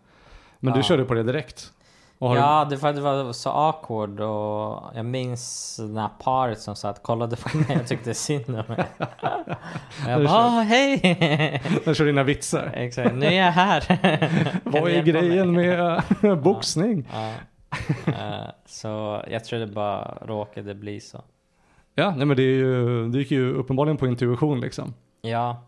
[0.59, 0.83] Men du Ja.
[0.83, 1.73] körde på det direkt.
[2.23, 7.03] Ja det, var, det var så awkward och jag minns det här paret som satt
[7.03, 8.85] kollade på mig och tyckte synd om mig.
[8.99, 9.07] Och
[10.09, 10.47] jag Du bara.
[10.47, 11.01] "Åh, hej!
[11.69, 12.71] du, du kör dina vitsar.
[12.75, 13.85] Exakt, nu är jag här.
[14.65, 16.03] Vad du är grejen med
[16.43, 17.09] boxning?
[17.13, 17.33] Ja.
[18.07, 21.23] Eh, så jag tror det bara råkade bli så.
[21.95, 24.95] Ja, nej men det, är ju, det gick ju uppenbarligen på intuition liksom.
[25.23, 25.63] Ja,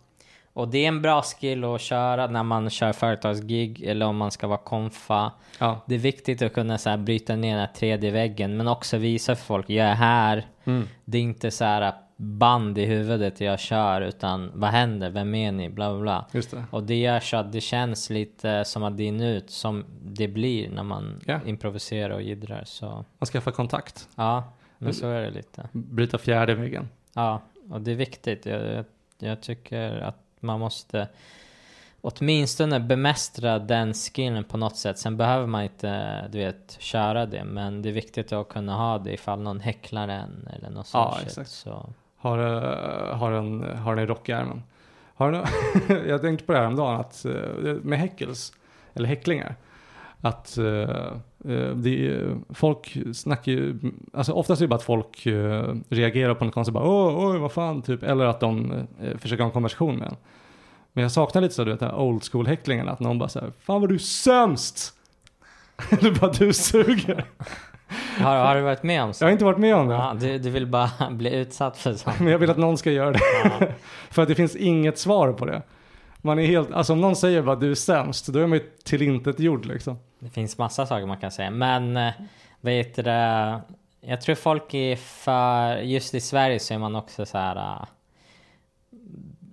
[0.52, 4.30] och det är en bra skill att köra när man kör företagsgig eller om man
[4.30, 5.32] ska vara konfa.
[5.58, 5.80] Ja.
[5.86, 8.96] Det är viktigt att kunna så här, bryta ner den här tredje väggen men också
[8.96, 10.46] visa för folk, jag är här.
[10.64, 10.88] Mm.
[11.04, 15.52] Det är inte så här band i huvudet jag kör utan vad händer, vem är
[15.52, 16.26] ni, bla bla bla.
[16.50, 16.64] Det.
[16.70, 20.28] Och det gör så att det känns lite som att det är ut som det
[20.28, 21.40] blir när man Ja.
[21.46, 22.62] improviserar och jiddrar.
[22.66, 24.44] Så Man skaffar kontakt, ja,
[24.78, 25.68] men så är det lite.
[25.72, 26.88] bryta fjärde väggen.
[27.14, 28.46] Ja, och det är viktigt.
[28.46, 28.84] Jag, jag,
[29.18, 31.08] jag tycker att man måste
[32.00, 34.98] åtminstone bemästra den skillen på något sätt.
[34.98, 37.44] Sen behöver man inte, du vet, köra det.
[37.44, 41.14] Men det är viktigt att kunna ha det ifall någon häcklar en eller något sånt
[41.16, 41.50] Ja, exakt.
[41.50, 44.62] Så, har, eh, har, en, har den i rockärmen.
[45.14, 45.46] Har den,
[46.08, 48.52] jag tänkte på det här om dagen att eh, med häckels,
[48.94, 49.54] eller häcklingar,
[50.20, 51.12] att uh,
[51.74, 53.78] det, folk snackar ju,
[54.12, 57.38] alltså oftast är det bara att folk uh, reagerar på något konstigt, bara åh, oj,
[57.38, 60.16] vad fan, typ, eller att de uh, försöker ha en konversation med en.
[60.92, 63.28] Men jag saknar lite så, du vet, den här old school häcklingen, att någon bara
[63.28, 64.94] säger fan vad du är sämst!
[65.90, 67.24] Eller bara du suger!
[68.18, 69.24] Har, har du varit med om Jag så?
[69.24, 69.94] har inte varit med om det.
[69.94, 72.18] Ja, du, du vill bara bli utsatt för sånt?
[72.20, 73.20] Men jag vill att någon ska göra det.
[73.44, 73.66] Ja.
[74.10, 75.62] För att det finns inget svar på det.
[76.18, 78.64] Man är helt, alltså om någon säger bara du är sämst, då är man ju
[78.84, 79.98] tillintetgjord liksom.
[80.18, 81.50] Det finns massa saker man kan säga.
[81.50, 82.12] Men eh,
[82.62, 83.60] heter det?
[84.00, 87.56] Jag tror folk är för, just i Sverige så är man också så här.
[87.56, 87.84] eh,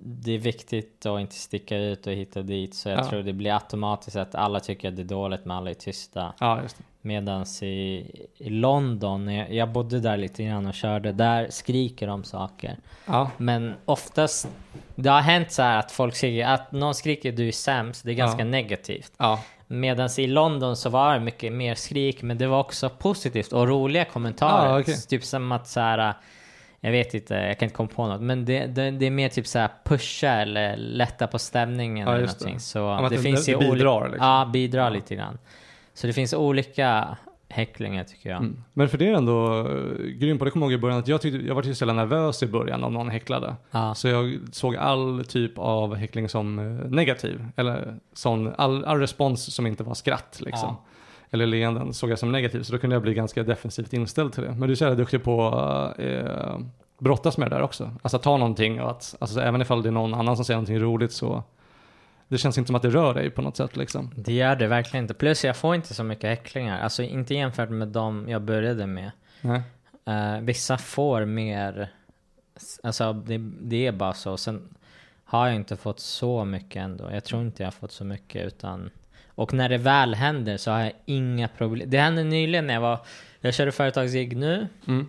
[0.04, 2.76] Det är viktigt att inte sticka ut och hitta dit.
[2.76, 3.10] Så jag Ja.
[3.10, 6.34] tror det blir automatiskt att alla tycker att det är dåligt men alla är tysta.
[6.40, 6.60] Ja.
[7.02, 8.06] Medans i,
[8.38, 12.78] i London, jag, jag bodde där lite grann och körde, där skriker de saker.
[13.06, 14.48] Ja, Men oftast,
[14.96, 18.12] det har hänt så här att folk skriker, att någon skriker du är sämst, det
[18.12, 18.46] är ganska Ja.
[18.46, 19.12] negativt.
[19.18, 23.52] ja, Medan i London så var det mycket mer skrik, men det var också positivt
[23.54, 24.70] och roliga kommentarer.
[24.70, 24.96] Ja, okej.
[25.10, 26.14] Typ som att så här,
[26.80, 29.30] jag vet inte, jag kan inte komma på något, men det, det, det är mer
[29.30, 32.46] typ så här pusha eller lätta på stämningen eller just det.
[32.46, 32.60] någonting.
[32.60, 34.28] Så det det- finns det ju bidrar, liksom.
[34.28, 35.38] Ja, bidrar lite grann.
[36.00, 37.18] Så det finns olika
[37.50, 38.40] häcklingar tycker jag.
[38.40, 38.64] Mm.
[38.74, 41.08] Men för det är ändå uh, grymt på det kommer jag ihåg i början att
[41.08, 43.56] jag tyckte, jag var så nervös i början om någon häcklade.
[43.72, 43.96] Ja.
[43.96, 47.46] Så jag såg all typ av häckling som eh, negativ.
[47.56, 50.70] Eller sån, all, all respons som inte var skratt liksom.
[50.70, 50.84] Ja.
[51.30, 52.64] Eller leenden såg jag som negativ.
[52.64, 54.52] Så då kunde jag bli ganska defensivt inställd till det.
[54.52, 55.54] Men du är så jävla duktig på
[55.98, 56.60] eh,
[57.00, 57.92] brottas med det där också.
[58.02, 60.80] Alltså ta någonting och att, alltså även ifall det är någon annan som säger någonting
[60.80, 61.44] roligt så
[62.30, 64.12] det känns inte som att det rör dig på något sätt liksom.
[64.16, 65.14] Det gör det verkligen inte.
[65.14, 66.80] Plus jag får inte så mycket häcklingar.
[66.82, 69.12] Alltså inte jämfört med de jag började med.
[70.06, 71.90] Eh, vissa får mer,
[72.84, 74.38] alltså det, det är bara så.
[74.38, 74.76] Sen
[75.26, 77.10] har jag inte fått så mycket ändå.
[77.12, 78.90] Jag tror inte jag har fått så mycket utan
[79.28, 81.90] och när det väl händer så har jag inga problem.
[81.90, 83.00] Det hände nyligen när jag var,
[83.42, 85.08] jag körde företagsgig nu Mm.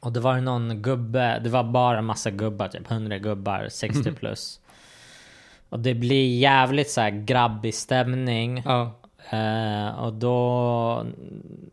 [0.00, 4.60] och det var någon gubbe, det var bara massa gubbar, typ 100 gubbar, 60 plus.
[5.68, 8.62] Och det blir jävligt så här grabbig stämning.
[8.64, 8.92] Ja.
[9.30, 11.04] Eh, och då,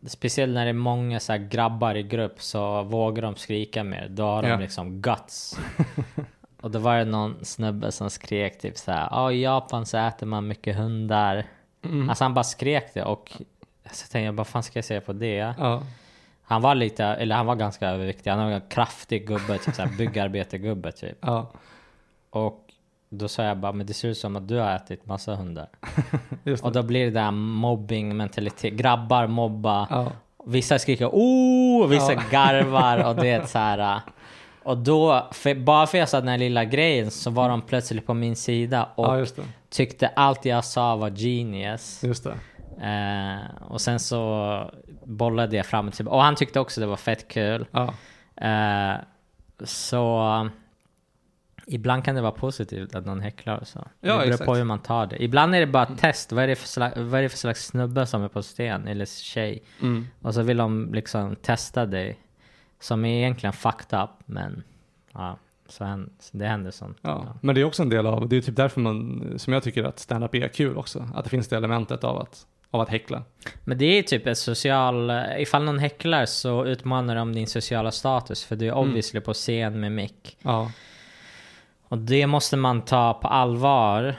[0.06, 4.08] speciellt när det är många så här grabbar i grupp så vågar de skrika mer.
[4.10, 4.56] Då har de Ja.
[4.56, 5.58] liksom guts.
[6.60, 9.08] och då var det någon snubbe som skrek typ så här.
[9.10, 11.44] Ja, i Japan så äter man mycket hundar.
[11.84, 12.08] Mm.
[12.08, 13.32] Alltså han bara skrek det och
[13.92, 15.54] så tänkte jag, vad fan ska jag säga på det?
[15.58, 15.82] Ja.
[16.42, 18.30] Han var lite, eller han var ganska överviktig.
[18.30, 21.18] Han var en kraftig gubbe, typ såhär byggarbetargubbe typ.
[21.20, 21.50] Ja.
[22.30, 22.65] Och
[23.08, 25.68] då sa jag bara, men det ser ut som att du har ätit massa hundar.
[26.62, 28.72] Och då blir det där mobbing mentalitet.
[28.74, 29.86] Grabbar mobba.
[29.90, 30.12] Ja.
[30.46, 32.20] Vissa skriker oh, vissa Ja.
[32.30, 33.78] garvar och det är så här.
[33.96, 34.00] äh,
[34.62, 38.06] Och då, för, bara för jag sa den här lilla grejen så var de plötsligt
[38.06, 39.26] på min sida och ja,
[39.70, 42.04] tyckte allt jag sa var genius.
[42.80, 44.70] Eh, och sen så
[45.04, 46.16] bollade jag fram och tillbaka.
[46.16, 47.66] Och han tyckte också det var fett kul.
[47.70, 47.94] Ja.
[48.46, 48.96] Eh,
[49.64, 50.48] så
[51.66, 53.78] ibland kan det vara positivt att någon häcklar och så.
[53.78, 54.44] Ja, det beror exakt.
[54.44, 55.22] På hur man tar det.
[55.22, 56.32] Ibland är det bara ett test.
[56.32, 58.88] Vad är det för slags, vad är det för slags snubbe som är på sten
[58.88, 59.62] eller tjej?
[59.82, 60.06] Mm.
[60.22, 62.18] Och så vill de liksom testa dig.
[62.80, 64.62] Som är egentligen fucked up men
[65.12, 66.98] ja, så det händer sånt.
[67.02, 69.62] Ja, men det är också en del av, det är typ därför man, som jag
[69.62, 71.08] tycker att stand-up är kul också.
[71.14, 73.22] Att det finns det elementet av att, av att häckla.
[73.64, 78.44] Men det är typ ett social, ifall någon häcklar så utmanar de din sociala status
[78.44, 78.88] för du är Mm.
[78.88, 80.36] obviously på scen med mick.
[80.42, 80.72] Ja,
[81.88, 84.14] Och det måste man ta på allvar.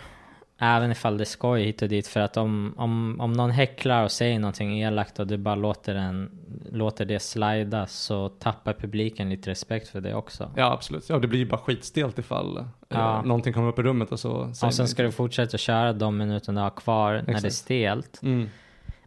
[0.59, 2.07] Även ifall det är skoj hit och dit.
[2.07, 5.93] För att om, om, om någon häcklar och säger någonting elakt och du bara låter,
[5.93, 6.31] den,
[6.71, 10.51] låter det slida så tappar publiken lite respekt för det också.
[10.55, 11.09] ja absolut.
[11.09, 13.17] Ja, det blir ju bara skitstelt ifall Ja.
[13.19, 14.31] eh, någonting kommer upp i rummet och så
[14.63, 15.15] Och sen ska du inte.
[15.17, 17.53] fortsätta köra de minuterna du har kvar när det är Exakt.
[17.55, 18.19] stelt.
[18.23, 18.49] Mm.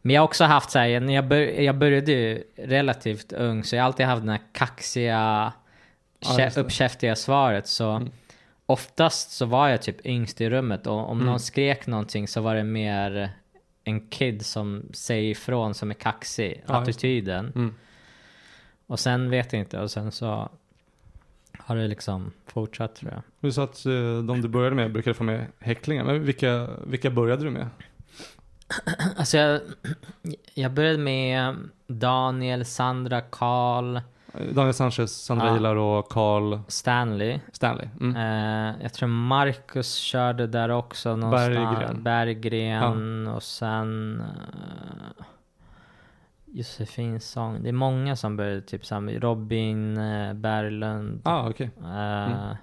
[0.03, 3.65] Men jag har också haft så här, när jag, bör, jag började ju relativt ung
[3.65, 5.53] så jag har alltid haft den här kaxiga,
[6.39, 7.67] Ja, uppkäftiga svaret.
[7.67, 8.11] Så Mm.
[8.73, 11.27] Oftast så var jag typ yngst i rummet och om Mm.
[11.27, 13.31] någon skrek någonting så var det mer
[13.85, 17.53] en kid som säger ifrån som är kaxig, Ja, attityden.
[17.55, 17.75] Mm.
[18.87, 20.49] Och sen vet jag inte och sen så
[21.59, 23.23] har det liksom fortsatt tror jag.
[23.41, 26.05] Du sa att eh, de du började med brukade få med häcklingar.
[26.05, 27.69] Men vilka, vilka började du med?
[29.17, 29.61] Alltså jag,
[30.55, 31.57] jag började med
[31.87, 34.01] Daniel, Sandra, Karl,
[34.33, 35.99] Daniel Sanchez, Sandra Ja.
[35.99, 37.41] Och Carl Stanley.
[37.53, 37.89] Stanley.
[38.01, 38.17] Mm.
[38.17, 41.49] Eh, jag tror Marcus körde där också någonstans.
[41.49, 42.03] Berggren.
[42.03, 45.25] Berggren och sen uh,
[46.45, 47.63] Josefins sång.
[47.63, 49.11] Det är många som började typ samma.
[49.11, 51.21] Robin uh, Berglund.
[51.25, 51.71] Ah, okej.
[51.85, 52.55] Eh,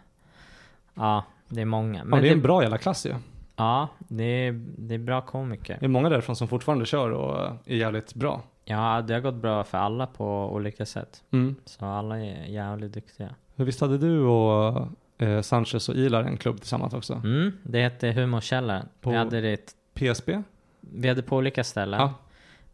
[0.99, 2.06] Ja, det är många.
[2.12, 3.15] Ja, det är en bra jävla klass ju.
[3.56, 5.77] ja, det är, det är bra komiker.
[5.80, 8.41] Det är många därifrån som fortfarande kör och eh, är jävligt bra.
[8.69, 11.23] Ja, det har gått bra för alla på olika sätt.
[11.32, 11.56] Mm.
[11.65, 13.30] Så alla är jävligt duktiga.
[13.56, 17.13] Visst hade du och eh, Sanchez och Ilar en klubb tillsammans också?
[17.13, 18.86] Mm, det hette Humorkällaren.
[19.01, 20.41] På- Vi hade det PSB?
[20.80, 21.99] Vi hade på olika ställen.
[21.99, 22.13] Ja.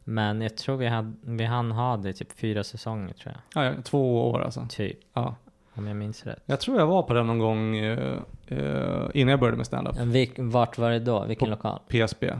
[0.03, 3.65] Men jag tror vi, hade, vi hann ha det i typ fyra säsonger tror jag.
[3.65, 4.65] Ja, två år alltså.
[4.69, 5.35] Typ, Ja.
[5.73, 6.43] om jag minns rätt.
[6.45, 9.95] Jag tror jag var på den någon gång eh, eh, innan jag började med stand-up.
[10.37, 11.25] Vart var det då?
[11.25, 11.79] Vilken På- lokal?
[11.87, 12.31] PSB.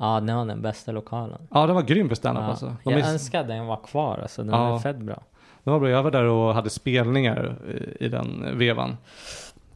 [0.00, 1.38] Ja, det var den bästa lokalen.
[1.50, 2.50] Ja, det var grym för stand-up Ja.
[2.50, 2.76] alltså.
[2.84, 4.74] De jag är- önskar den var kvar alltså, den Ja.
[4.74, 5.22] är fett bra.
[5.64, 5.88] Det var bra.
[5.90, 7.56] Jag var där och hade spelningar
[8.00, 8.96] i, i den vevan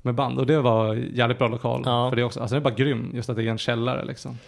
[0.02, 2.10] med band och det var jävligt bra lokal Ja.
[2.10, 2.40] för det också.
[2.40, 4.38] Alltså den är bara grym, just att det är en källare liksom.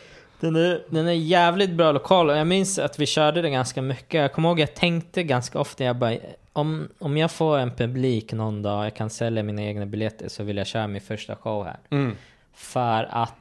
[0.41, 3.83] Den är, den är jävligt bra lokal och jag minns att vi körde det ganska
[3.83, 4.21] mycket.
[4.21, 6.17] Jag kommer ihåg jag tänkte ganska ofta, jag bara,
[6.53, 10.43] om, om jag får en publik någon dag, jag kan sälja mina egna biljetter så
[10.43, 11.77] vill jag köra min första show här.
[11.91, 12.17] Mm.
[12.55, 13.35] För att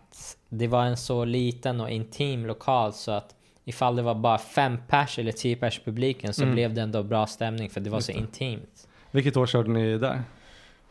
[0.50, 4.78] det var en så liten och intim lokal så att ifall det var bara fem
[4.88, 6.54] pers eller tio pers i publiken så Mm.
[6.56, 8.20] blev det ändå bra stämning för det var Just så det.
[8.20, 8.88] intimt.
[9.12, 10.22] Vilket år körde ni där?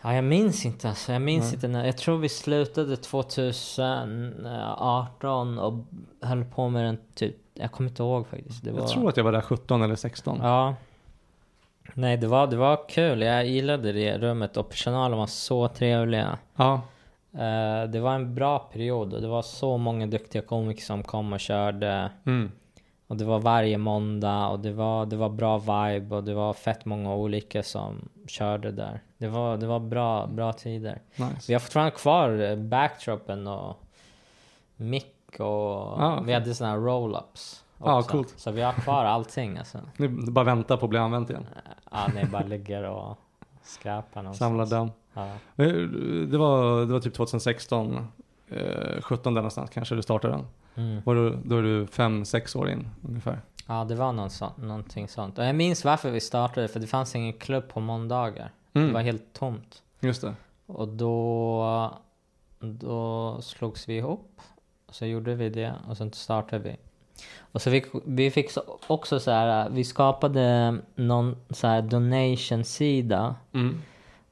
[0.02, 1.12] Ja, jag minns inte alltså.
[1.12, 1.54] Jag minns Nej.
[1.54, 1.84] inte när.
[1.84, 5.74] Jag tror vi slutade 2018 och
[6.20, 7.36] höll på med den typ.
[7.54, 8.66] Jag kommer inte ihåg faktiskt.
[8.66, 8.78] Var...
[8.80, 10.38] Jag tror att jag var där 17 eller 16.
[10.42, 10.74] Ja.
[11.94, 13.22] Nej, det var, det var kul.
[13.22, 16.38] Jag gillade det rummet och personalen var så trevliga.
[16.56, 16.80] Ja.
[17.34, 21.32] Eh, det var en bra period och det var så många duktiga komiker som kom
[21.32, 22.10] och körde.
[22.26, 22.50] Mm.
[23.06, 26.52] Och det var varje måndag och det var, det var bra vibe och det var
[26.52, 29.02] fett många olika som körde där.
[29.18, 31.00] Det var, det var bra, bra tider.
[31.16, 31.44] Nice.
[31.48, 33.76] Vi har fortfarande kvar eh, backdropen och
[34.76, 37.64] mick och Ah, vi hade såna här roll-ups.
[37.78, 38.34] Ah, coolt.
[38.36, 39.78] Så vi har kvar allting alltså.
[39.96, 41.46] Ni bara väntar på att bli använt igen.
[41.90, 43.18] Ja, ni bara ligger och
[43.62, 44.38] skräpar någonstans.
[44.38, 44.90] Samla damm.
[45.14, 45.26] Ja.
[45.56, 45.72] Eh,
[46.28, 48.06] Det var, det var typ 2016,
[48.48, 50.46] eh, 17 där någonstans kanske du startade den.
[50.76, 51.02] Mm.
[51.04, 53.40] Var du, då är du 5-6 år in ungefär.
[53.68, 55.38] ja, det var någon sån, någonting sånt.
[55.38, 58.50] Och jag minns varför vi startade, för det fanns ingen klubb på måndagar.
[58.72, 58.88] Mm.
[58.88, 59.82] Det var helt tomt.
[60.00, 60.34] Just det.
[60.66, 61.98] Och då,
[62.60, 64.40] då slogs vi ihop.
[64.86, 66.76] Och så gjorde vi det och sen startade vi.
[67.52, 73.34] Och så fick vi fick så, också så här, vi skapade någon så här donation-sida.
[73.52, 73.82] Mm.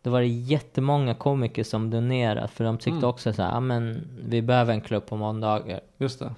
[0.03, 3.05] Då var det jättemånga komiker som donerade för de tyckte Mm.
[3.05, 5.81] också så här, ja men vi behöver en klubb på måndagar.
[5.99, 6.35] Just det.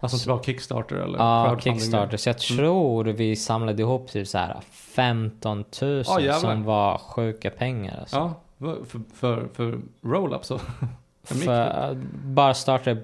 [0.00, 1.58] Alltså typ av Kickstarter eller Ja?
[1.60, 2.16] Kickstarter.
[2.16, 6.38] Så jag tror vi samlade ihop typ så här 15 000 Ja, jävlar.
[6.38, 7.98] som var sjuka pengar.
[8.00, 8.16] Alltså.
[8.16, 8.34] Ja,
[8.86, 10.58] för, för, för roll-up så.
[11.22, 11.94] För,
[12.24, 12.96] bara starta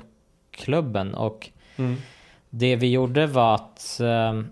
[0.50, 1.96] klubben och Mm.
[2.50, 4.46] det vi gjorde var att ehm,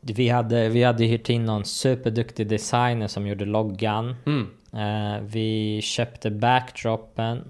[0.00, 4.16] vi, hade, vi hade hyrt in någon superduktig designer som gjorde loggan.
[4.26, 4.48] Mm.
[4.72, 7.44] Eh, vi köpte backdropen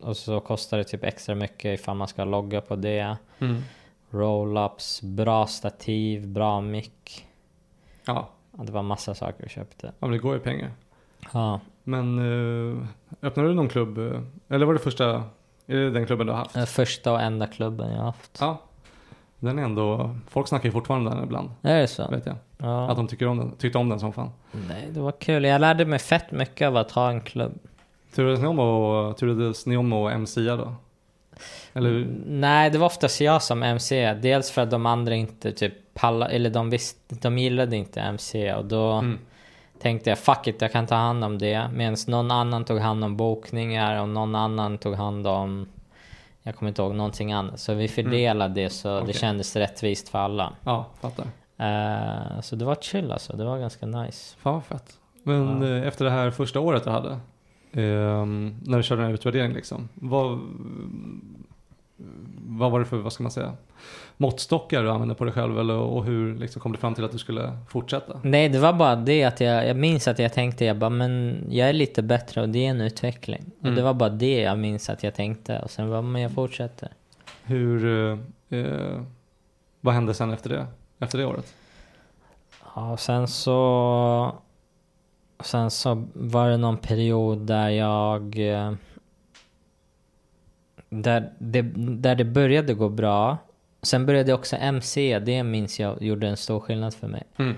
[0.00, 3.16] och så kostade det typ extra mycket ifall man ska logga på det.
[3.38, 3.62] Mm.
[4.10, 7.26] Roll-ups, bra stativ, bra mick.
[8.04, 8.28] Ja.
[8.52, 9.86] Det var massa saker vi köpte.
[9.86, 10.70] ja, men det går ju pengar.
[11.32, 11.60] Ja.
[11.84, 12.86] Men uh,
[13.22, 13.98] öppnade du någon klubb?
[13.98, 15.24] eh, eller var det första,
[15.66, 16.54] är det den klubben du har haft?
[16.54, 18.38] Den första och enda klubben jag haft.
[18.40, 18.58] Ja.
[19.42, 22.08] Den är ändå, folk snackar ju fortfarande den ibland, Är det så?
[22.10, 22.36] vet jag.
[22.58, 22.90] Ja.
[22.90, 24.30] Att de tycker om den, tyckte om den som fan.
[24.68, 25.44] Nej, det var kul.
[25.44, 27.52] Jag lärde mig fett mycket av att ha en klubb.
[28.14, 30.74] Turades ni om och, turades ni om och MCa då?
[31.72, 32.16] Eller hur?
[32.26, 34.14] Nej, det var oftast jag som MC.
[34.14, 38.54] Dels för att de andra inte typ pallade, eller de visste, de gillade inte MC
[38.54, 39.18] och då Mm.
[39.80, 41.68] tänkte jag fuck it, jag kan ta hand om det.
[41.74, 45.66] Medan någon annan tog hand om bokningar och någon annan tog hand om,
[46.42, 47.60] jag kommer inte ihåg, någonting annat.
[47.60, 49.06] Så vi fördelade det så Okej.
[49.06, 50.52] det kändes rättvist för alla.
[50.64, 51.26] Ja, fattar.
[51.58, 54.36] Eh, så det var chill alltså, det var ganska nice.
[54.38, 54.92] Fan vad fett.
[55.22, 55.68] Men Ja.
[55.68, 57.10] eh, efter det här första året du hade,
[57.72, 60.40] ehm, när du körde den här utvärderingen liksom, vad,
[62.36, 63.52] vad var det för, vad ska man säga,
[64.16, 67.12] måttstockar du använde på dig själv eller, och hur liksom, kom du fram till att
[67.12, 68.20] du skulle fortsätta?
[68.22, 71.44] Nej, det var bara det att jag, jag minns att jag tänkte, jag bara, men
[71.50, 73.44] jag är lite bättre och det är en utveckling.
[73.58, 73.76] Och Mm.
[73.76, 75.58] det var bara det jag minns att jag tänkte.
[75.58, 76.88] Och sen var men jag fortsätter.
[77.44, 77.84] Hur,
[78.50, 79.00] eh, eh,
[79.80, 80.66] vad hände sen efter det,
[80.98, 81.54] efter det året?
[82.74, 84.34] Ja, och sen så...
[85.40, 88.38] Sen så var det någon period där jag...
[88.52, 88.72] eh,
[90.94, 93.38] Där det, där det började gå bra.
[93.82, 97.22] Sen började också MC, det minns jag gjorde en stor skillnad för mig.
[97.36, 97.54] Mm.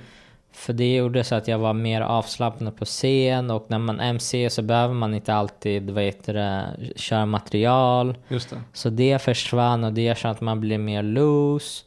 [0.53, 4.51] För det gjorde så att jag var mer avslappnad på scen och när man MC
[4.51, 8.17] så behöver man inte alltid, vad heter det, köra material.
[8.29, 8.61] Just det.
[8.73, 11.85] Så det försvann och det gör så att man blir mer loose.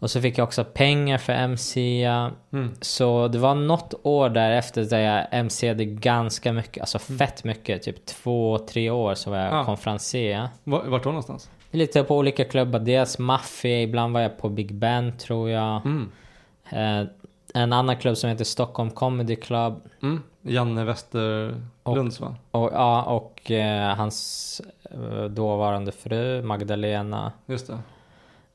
[0.00, 2.04] Och så fick jag också pengar för MC.
[2.52, 2.74] Mm.
[2.80, 7.82] Så det var något år därefter där jag MC'ade ganska mycket, alltså fett mycket.
[7.82, 9.64] Typ två, tre år så var jag Ja.
[9.64, 10.48] konferencier.
[10.64, 11.50] Var, vart då någonstans?
[11.70, 15.86] Lite på olika klubbar, dels Mafia, ibland var jag på Big Ben tror jag.
[15.86, 16.10] Mm.
[16.70, 17.08] Eh,
[17.54, 19.80] en annan klubb som heter Stockholm Comedy Club.
[20.02, 20.22] Mm.
[20.42, 22.36] Janne Westerlunds va?
[22.50, 27.32] Och, ja, och eh, hans eh, dåvarande fru Magdalena.
[27.46, 27.78] Just det.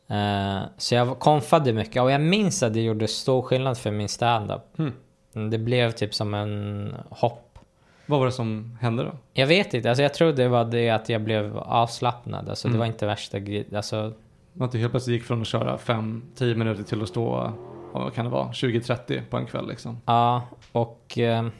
[0.07, 4.09] Eh, så jag konfade mycket och jag minns att det gjorde stor skillnad för min
[4.09, 4.61] standup.
[4.77, 4.93] Hmm.
[5.51, 7.59] Det blev typ som en hopp.
[8.05, 9.11] Vad var det som hände då?
[9.33, 12.49] Jag vet inte, alltså jag tror det var det att jag blev avslappnad.
[12.49, 12.73] Alltså Mm.
[12.73, 13.75] det var inte värsta grejen.
[13.75, 14.13] Alltså,
[14.59, 17.51] Att du helt plötsligt gick från att köra 5-10 minuter till att stå,
[17.93, 20.01] vad kan det vara, 20-30 på en kväll liksom.
[20.05, 21.17] ja, och...
[21.17, 21.51] eh, Man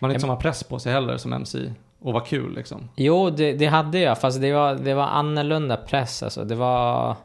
[0.00, 1.72] har inte samma press på sig heller som MC.
[2.00, 2.88] Och vad kul liksom.
[2.96, 6.22] Jo, det, det hade jag, fast det var, det var annorlunda press.
[6.22, 6.44] Alltså.
[6.44, 7.16] Det var...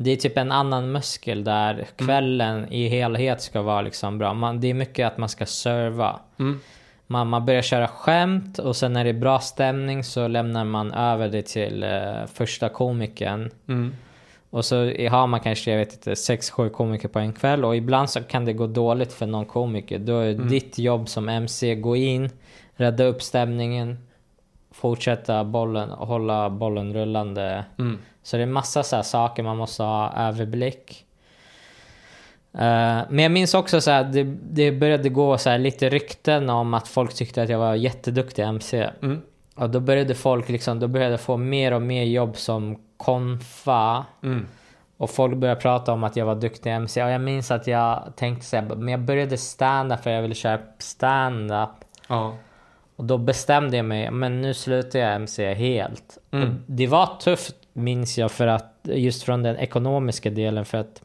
[0.00, 4.34] Det är typ en annan muskel där kvällen i helhet ska vara liksom bra.
[4.34, 6.20] Man, det är mycket att man ska serva.
[6.38, 6.60] Mm.
[7.06, 10.92] Man, man börjar köra skämt och sen när det är bra stämning så lämnar man
[10.92, 13.50] över det till eh, första komikern.
[13.68, 13.94] Mm.
[14.50, 14.76] Och så
[15.10, 18.22] har man kanske, jag vet inte, sex, sju komiker på en kväll och ibland så
[18.22, 19.98] kan det gå dåligt för någon komiker.
[19.98, 22.30] Då är ditt jobb som MC gå in,
[22.76, 23.98] rädda upp stämningen,
[24.70, 27.64] fortsätta bollen, hålla bollen rullande.
[27.78, 27.98] Mm.
[28.28, 31.04] Så det är massa så saker man måste ha överblick.
[32.52, 36.50] Eh, men jag minns också så här, det, det började gå så här lite rykten
[36.50, 38.90] om att folk tyckte att jag var jätteduktig MC.
[39.02, 39.20] Mm.
[39.54, 44.04] Och då började folk liksom, då började få mer och mer jobb som konfa.
[44.22, 44.46] Mm.
[44.96, 47.04] Och folk började prata om att jag var duktig MC.
[47.04, 50.34] Och jag minns att jag tänkte så här, men jag började stand-up för jag ville
[50.34, 51.70] köra stand-up.
[52.08, 52.36] Ja.
[52.96, 56.18] Och då bestämde jag mig, men nu slutar jag MC helt.
[56.30, 56.64] Mm.
[56.66, 61.02] Det var tufft minns jag för att, just från den ekonomiska delen för att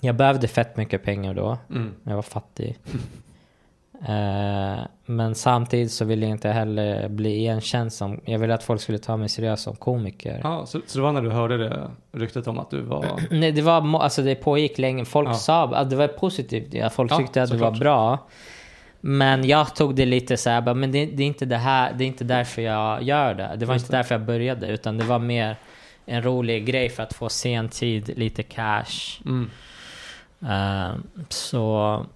[0.00, 1.58] jag behövde fett mycket pengar då.
[1.70, 1.94] Mm.
[2.04, 2.78] Jag var fattig.
[4.08, 8.20] Eh, men samtidigt så ville jag inte heller bli igenkänd som...
[8.24, 10.40] Jag ville att folk skulle ta mig seriöst som komiker.
[10.42, 13.06] Ja, så, så det var när du hörde det ryktet om att du var...
[13.30, 14.00] Nej, det var...
[14.02, 15.04] Alltså det pågick länge.
[15.04, 15.34] Folk Ja.
[15.34, 16.74] sa att det var positivt.
[16.74, 17.80] Ja, folk Ja, tyckte att det var såklart.
[17.80, 18.18] bra.
[19.04, 22.04] Men jag tog det lite så här, men det, det är inte det här, det
[22.04, 23.54] är inte därför jag gör det.
[23.56, 25.56] Det var Just inte därför jag började, utan det var mer
[26.06, 29.20] en rolig grej för att få sen tid, lite cash.
[29.24, 29.50] Mm.
[30.42, 30.94] Eh,
[31.28, 32.06] så...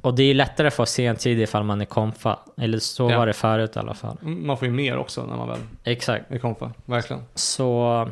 [0.00, 2.38] Och det är lättare att få sen tid ifall man är konfa.
[2.56, 3.18] Eller så Ja.
[3.18, 4.16] var det förut i alla fall.
[4.22, 6.30] Man får ju mer också när man väl Exakt.
[6.30, 6.72] är konfa.
[6.84, 7.22] Verkligen.
[7.34, 8.08] Så...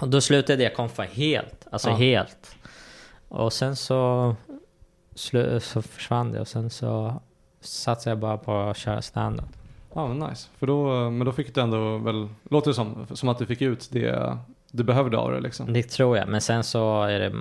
[0.00, 1.66] Och då slutade jag konfa helt.
[1.72, 1.96] Alltså Ja.
[1.96, 2.56] helt.
[3.28, 4.36] Och sen så...
[5.60, 7.14] Så försvann det och sen så
[7.60, 9.46] satsade jag bara på att köra standup.
[9.94, 10.48] Ja, men nice.
[10.58, 13.62] För då, men då fick du ändå väl, låter det som, som att du fick
[13.62, 14.38] ut det
[14.72, 15.72] du behövde av det liksom.
[15.72, 16.28] Det tror jag.
[16.28, 17.32] Men sen så är det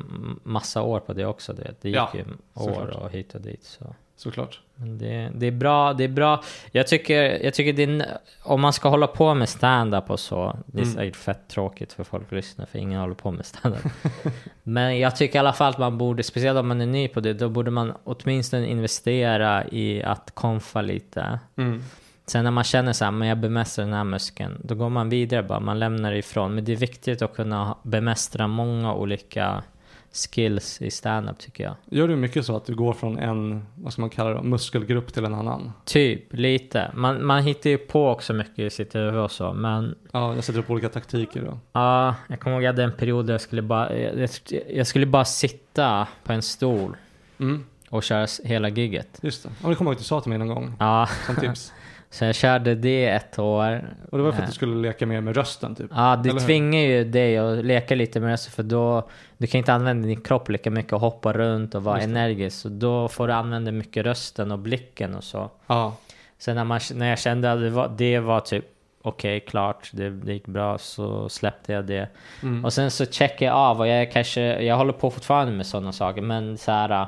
[0.43, 1.53] massa år på det också.
[1.53, 2.21] Det, det gick Ja, ju
[2.53, 2.95] år såklart.
[3.03, 3.63] och hit och dit.
[3.63, 3.85] Så.
[4.19, 4.59] Såklart.
[4.75, 6.43] Det, det är bra, det är bra.
[6.71, 10.57] Jag tycker, jag tycker det är, om man ska hålla på med stand-up och så,
[10.65, 10.95] det är Mm.
[10.95, 13.81] säkert fett tråkigt för folk att lyssna för ingen håller på med stand-up.
[14.63, 17.19] Men jag tycker i alla fall att man borde, speciellt om man är ny på
[17.19, 21.39] det, då borde man åtminstone investera i att konfa lite.
[21.57, 21.83] Mm.
[22.25, 25.09] Sen när man känner så här, men jag bemästrar den här muskeln, då går man
[25.09, 26.55] vidare bara, man lämnar ifrån.
[26.55, 29.63] Men det är viktigt att kunna bemästra många olika
[30.11, 31.75] skills i stand-up tycker jag.
[31.85, 35.13] Gör du mycket så att du går från en, vad ska man kalla det, muskelgrupp
[35.13, 35.71] till en annan?
[35.85, 36.91] Typ, lite.
[36.95, 40.43] Man, man hittar ju på också mycket i sitt huvud och så, men Ja, jag
[40.43, 41.59] sätter upp olika taktiker då.
[41.71, 44.29] ja, jag kommer ihåg jag hade en period där jag skulle bara, jag,
[44.69, 46.97] jag skulle bara sitta på en stol
[47.39, 47.63] Mm.
[47.89, 49.19] och köra hela gigget.
[49.21, 49.49] Just det.
[49.63, 51.73] Ja, det kommer jag ihåg att du sa till mig någon gång, Ja, som tips.
[52.11, 53.89] så jag körde det ett år.
[54.11, 54.47] Och det var för att Eh.
[54.47, 55.91] du skulle leka mer med rösten typ.
[55.95, 56.47] Ja, det Eller hur?
[56.47, 60.21] tvingar ju dig att leka lite med det, för då du kan inte använda din
[60.21, 62.57] kropp lika mycket och hoppa runt och vara energisk.
[62.61, 65.49] Så då får du använda mycket rösten och blicken och så.
[65.67, 65.95] Ja.
[66.37, 68.65] Sen när, man, när jag kände att det var, det var typ
[69.01, 72.07] okej, klart, det, det gick bra, så släppte jag det.
[72.43, 72.65] Mm.
[72.65, 75.91] Och sen så checkar jag av och jag kanske, jag håller på fortfarande med sådana
[75.91, 77.07] saker, men så här.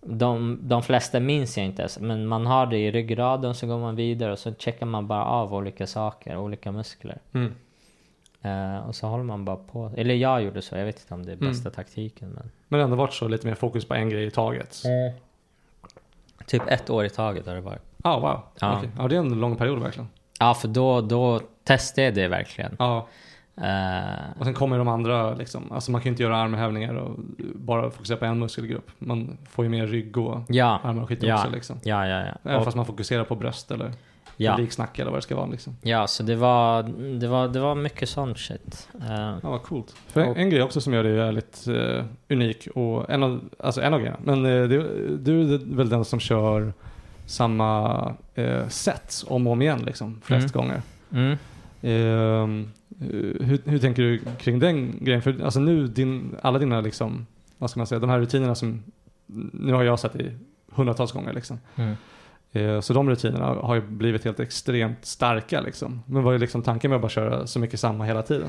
[0.00, 3.78] De, de flesta minns jag inte ens, men man har det i ryggraden så går
[3.78, 7.18] man vidare och så checkar man bara av olika saker, olika muskler.
[7.32, 7.54] Mm.
[8.42, 9.92] Eh, och så håller man bara på.
[9.96, 11.48] Eller jag gjorde så, jag vet inte om det är Mm.
[11.48, 12.50] bästa taktiken men.
[12.68, 14.82] Men det har ändå varit så lite mer fokus på en grej i taget.
[16.46, 17.82] Typ ett år i taget har det varit.
[18.04, 18.40] Ja, wow.
[18.60, 18.76] Ja.
[18.78, 18.90] Okej.
[18.98, 20.08] ja, det är en lång period verkligen.
[20.40, 22.76] Ja, för då, då testade jag det verkligen.
[22.78, 23.08] Ja,
[23.62, 25.72] Eh, och sen kommer de andra liksom.
[25.72, 27.16] Alltså man kan ju inte göra armhävningar och
[27.54, 28.90] bara fokusera på en muskelgrupp.
[28.98, 31.34] Man får ju mer rygg och ja, armar och skit Ja.
[31.34, 31.76] också liksom.
[31.84, 32.32] ja, ja, ja.
[32.44, 33.92] Även Och, fast man fokuserar på bröst eller
[34.36, 34.52] ja.
[34.56, 35.76] publiksnack eller vad det ska vara liksom.
[35.82, 36.82] ja, så det var,
[37.20, 38.88] det var, det var mycket sånt shit.
[39.00, 39.94] Eh, Ja, vad coolt.
[40.06, 43.40] För en, Och- en grej också som gör dig väldigt eh, unik och en av,
[43.58, 44.18] alltså en av grejerna.
[44.24, 46.72] Men eh, du, du är väl den som kör
[47.26, 50.82] samma eh, set om och om igen liksom, flest gånger.
[51.12, 51.36] mm.
[51.82, 52.70] Ehm,
[53.00, 55.22] hur, hur tänker du kring den grejen?
[55.22, 57.26] För alltså nu, din, alla dina liksom,
[57.58, 58.82] vad ska man säga, de här rutinerna som
[59.52, 60.32] nu har jag sett i
[60.72, 61.58] hundratals gånger liksom.
[61.76, 61.96] Mm.
[62.52, 66.02] Eh, Så de rutinerna har ju blivit helt extremt starka liksom.
[66.06, 68.48] Men vad är liksom tanken med att bara köra så mycket samma hela tiden?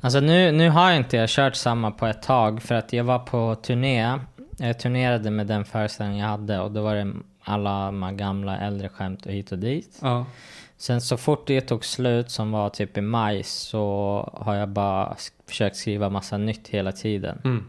[0.00, 3.04] Alltså nu, nu har jag inte jag kört samma på ett tag för att jag
[3.04, 4.18] var på turné.
[4.58, 8.88] Jag turnerade med den föreställningen jag hade och då var det alla de gamla äldre
[8.88, 9.98] skämt och hit och dit.
[10.02, 10.26] Ja.
[10.78, 15.16] Sen så fort det tog slut som var typ i maj så har jag bara
[15.46, 17.40] försökt skriva massa nytt hela tiden.
[17.44, 17.64] Mm.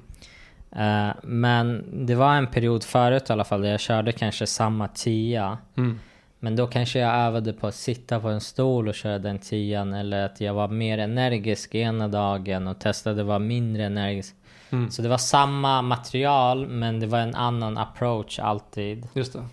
[0.72, 4.88] Eh, men det var en period förut i alla fall där jag körde kanske samma
[4.88, 5.58] tia.
[5.78, 6.00] Mm.
[6.40, 9.94] Men då kanske jag övade på att sitta på en stol och köra den tian
[9.94, 14.36] eller att jag var mer energisk ena dagen och testade att vara mindre energisk.
[14.70, 14.92] Mm.
[14.92, 19.08] Så det var samma material men det var en annan approach alltid.
[19.14, 19.44] Just det.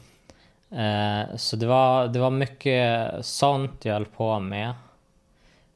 [0.70, 4.74] Eh, så det var, det var mycket sånt jag höll på med.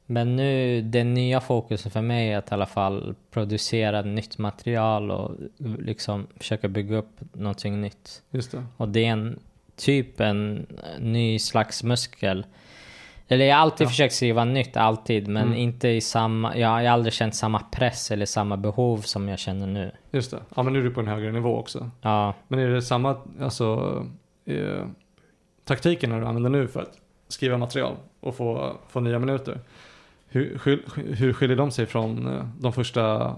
[0.05, 5.11] Men nu, det nya fokuset för mig är att i alla fall producera nytt material
[5.11, 5.31] och
[5.79, 8.21] liksom försöka bygga upp någonting nytt.
[8.31, 8.63] Just det.
[8.77, 9.39] Och det är en
[9.75, 10.67] typ en
[10.99, 12.45] ny slags muskel.
[13.27, 13.89] Eller jag har alltid Ja.
[13.89, 15.27] försökt skriva nytt, alltid.
[15.27, 15.57] Men Mm.
[15.57, 16.57] inte i samma...
[16.57, 19.91] Jag har aldrig känt samma press eller samma behov som jag känner nu.
[20.11, 20.39] Just det.
[20.55, 21.89] Ja, men nu är du på en högre nivå också.
[22.01, 24.05] Ja, Men är det samma, alltså,
[24.59, 24.85] eh,
[25.63, 26.97] taktiken du använder nu för att
[27.27, 29.59] skriva material och få, få nya minuter?
[30.27, 33.35] Hur, skil, hur skiljer de sig från eh, de första,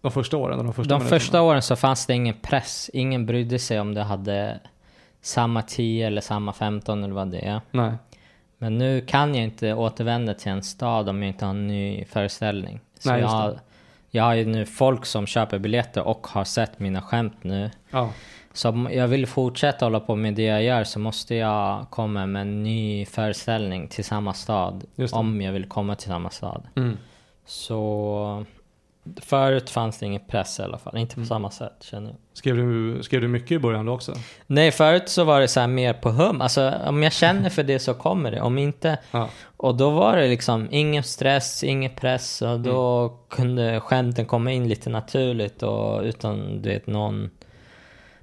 [0.00, 0.58] de första åren?
[0.58, 2.90] De första de första åren så fanns det ingen press.
[2.92, 4.60] Ingen brydde sig om det hade
[5.20, 7.60] samma 10 eller samma 15 eller vad det är.
[7.70, 7.92] Nej.
[8.58, 12.04] Men nu kan jag inte återvända till en stad om jag inte har en ny
[12.04, 12.80] föreställning.
[12.98, 13.58] Så Nej, jag, har,
[14.10, 17.70] jag har ju nu folk som köper biljetter och har sett mina skämt nu.
[17.90, 18.12] Ja,
[18.52, 22.26] Så om jag vill fortsätta hålla på med det jag gör så måste jag komma
[22.26, 24.84] med en ny föreställning till samma stad.
[25.12, 26.62] Om jag vill komma till samma stad.
[26.76, 26.96] mm.
[27.46, 28.44] Så
[29.20, 30.96] förut fanns det ingen press i alla fall.
[30.96, 31.28] Inte på Mm.
[31.28, 32.16] samma sätt känner jag.
[32.32, 34.12] skrev, du, skrev du mycket i början då också?
[34.46, 36.40] Nej, förut så var det så här mer på hum.
[36.40, 38.40] Alltså om jag känner för det så kommer det.
[38.40, 43.80] Om inte, Ja, och då var det liksom ingen stress, ingen press och då kunde
[43.80, 47.30] skämten komma in lite naturligt och utan du vet någon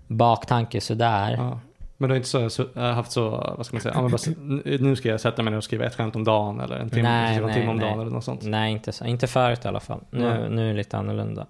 [0.08, 1.36] baktanke sådär.
[1.38, 1.60] ja.
[1.99, 4.78] Men du har inte så, så, äh, haft så, vad ska man säga, ja, bara,
[4.80, 7.10] nu ska jag sätta mig ner och skriva ett skämt om dagen eller en timme,
[7.10, 7.89] Nej, nej, timme om nej.
[7.89, 8.41] dagen eller något sånt?
[8.43, 9.99] Nej, inte, så, inte förut i alla fall.
[10.10, 11.47] Nu, nu är det lite annorlunda.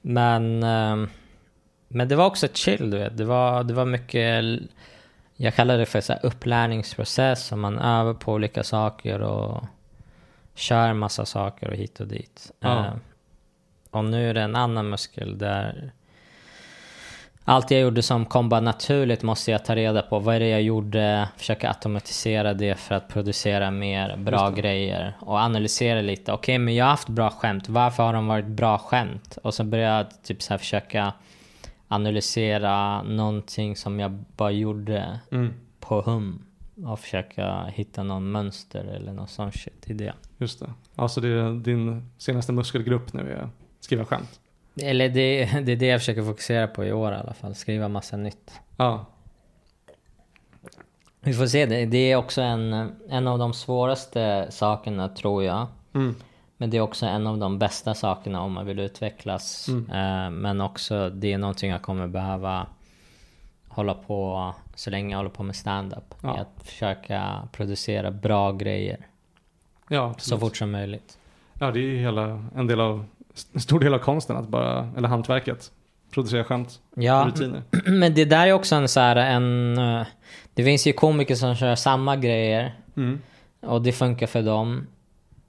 [0.00, 1.08] Men, ehm,
[1.88, 3.16] men det var också chill, du vet.
[3.16, 4.44] Det var, det var mycket,
[5.36, 7.52] jag kallar det för så upplärningsprocess.
[7.52, 9.64] Och man övar på olika saker och
[10.54, 12.52] kör massa saker och hit och dit.
[12.60, 12.86] Ja.
[12.86, 12.92] Eh,
[13.90, 15.92] och nu är det en annan muskel där
[17.48, 20.18] allt jag gjorde som kom bara naturligt måste jag ta reda på.
[20.18, 21.28] Vad är det jag gjorde?
[21.36, 25.16] Försöka automatisera det för att producera mer bra grejer.
[25.20, 26.32] Och analysera lite.
[26.32, 27.68] Okej, men jag har haft bra skämt.
[27.68, 29.38] Varför har de varit bra skämt?
[29.42, 31.12] Och så började jag typ så här försöka
[31.88, 35.54] analysera någonting som jag bara gjorde Mm.
[35.80, 36.42] på hum.
[36.86, 40.12] Och försöka hitta någon mönster eller någon sån shit i det.
[40.38, 40.66] Just det.
[40.96, 43.48] Alltså det är din senaste muskelgrupp nu är
[43.80, 44.40] skriva skämt?
[44.82, 47.54] Eller det, det är det jag försöker fokusera på i år i alla fall.
[47.54, 48.60] Skriva massa nytt.
[48.76, 49.06] Ja.
[51.20, 51.66] Vi får se.
[51.66, 55.66] Det, det är också en, en av de svåraste sakerna tror jag.
[55.94, 56.14] Mm.
[56.56, 59.68] Men det är också en av de bästa sakerna om man vill utvecklas.
[59.68, 59.90] Mm.
[59.90, 62.66] Eh, men också det är någonting jag kommer behöva
[63.68, 66.14] hålla på så länge jag håller på med stand-up.
[66.22, 66.36] Ja.
[66.38, 69.06] Att försöka producera bra grejer
[69.88, 71.18] Ja, så fort som möjligt.
[71.60, 73.06] Ja, det är ju hela, en del av,
[73.54, 75.70] en stor del av konsten att bara, eller hantverket,
[76.10, 77.62] producera skämt, Ja, rutiner.
[77.86, 79.78] men det där är också en så här en...
[79.78, 80.06] eh,
[80.54, 82.74] Det finns ju komiker som kör samma grejer.
[82.96, 83.20] Mm.
[83.60, 84.86] Och det funkar för dem.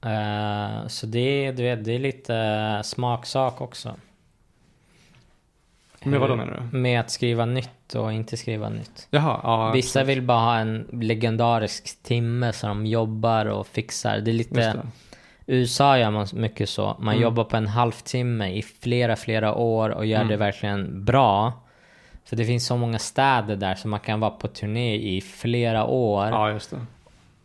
[0.04, 3.94] Eh, så det, är- du vet, det är lite eh, smaksak också.
[6.04, 6.78] Men vad då menar du?
[6.78, 9.06] Med att skriva nytt och inte skriva nytt.
[9.10, 9.70] Jaha, ja.
[9.72, 14.18] Vissa vill bara ha en legendarisk timme som de jobbar och fixar.
[14.18, 14.82] Det är lite...
[15.50, 16.96] USA gör man mycket så.
[16.98, 17.22] Man Mm.
[17.22, 20.28] jobbar på en halvtimme i flera, flera år och gör Mm.
[20.28, 21.52] det verkligen bra.
[22.24, 25.84] För det finns så många städer där som man kan vara på turné i flera
[25.86, 26.26] år.
[26.26, 26.58] Ja.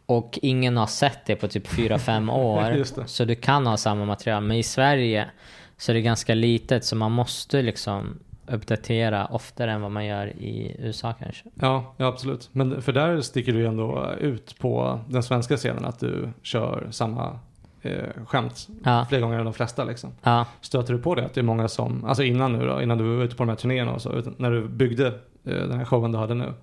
[0.06, 2.72] Och ingen har sett det på typ 4-5 år.
[2.72, 3.08] Just det.
[3.08, 4.44] Så du kan ha samma material.
[4.44, 5.30] Men i Sverige
[5.78, 10.28] så är det ganska litet så man måste liksom uppdatera oftare än vad man gör
[10.28, 11.44] i USA kanske.
[11.56, 12.50] Ja, ja, absolut.
[12.52, 16.88] Men för där sticker du ju ändå ut på den svenska scenen att du kör
[16.92, 17.40] samma
[17.86, 19.06] eh, skämt Ja.
[19.10, 20.12] fler gånger än de flesta liksom.
[20.24, 21.26] Ja, Stöter du på det?
[21.26, 23.50] Att det är många som, alltså innan nu då, innan du var ute på de
[23.50, 25.14] här turnéerna och så, när du byggde eh,
[25.44, 26.54] den här showen du hade nu.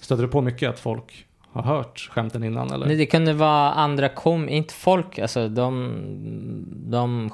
[0.00, 2.86] Stöter du på mycket att folk har hört skämten innan eller?
[2.86, 5.92] Nej, det kunde vara andra kom, inte folk, alltså de,
[6.86, 7.30] de,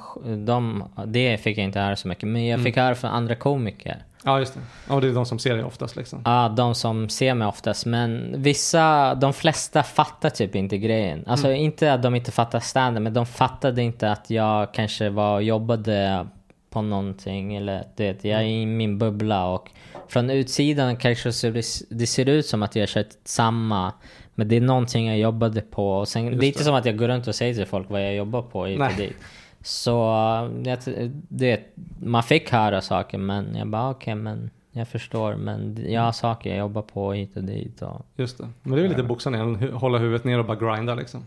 [0.47, 4.03] de, det fick jag inte höra så mycket, men jag fick höra från andra komiker.
[4.24, 4.60] Ja, just det.
[4.88, 6.22] Ja, det är de som ser dig oftast liksom.
[6.24, 7.86] Ja, de som ser mig oftast.
[7.86, 11.24] Men vissa, de flesta fattar typ inte grejen.
[11.26, 15.34] Alltså inte att de inte fattar stand men de fattade inte att jag kanske var
[15.34, 16.26] och jobbade
[16.70, 17.56] på någonting.
[17.56, 19.70] Eller det, jag är i min bubbla och
[20.08, 23.92] från utsidan kanske så det, det ser ut som att jag kört samma.
[24.34, 25.98] Men det är någonting jag jobbade på.
[25.98, 28.02] Och sen, det är inte som att jag går runt och säger till folk vad
[28.02, 28.94] jag jobbar på hit och Nej.
[28.96, 29.16] dit.
[29.62, 30.11] Så
[30.62, 30.86] det,
[31.28, 31.61] det,
[32.00, 36.50] man fick höra saker men jag bara okej men jag förstår men jag har saker
[36.50, 38.48] jag jobbar på hit och dit och Just det.
[38.62, 41.24] Men det är väl lite boxaren igen, hu- hålla huvudet ner och bara grinda liksom.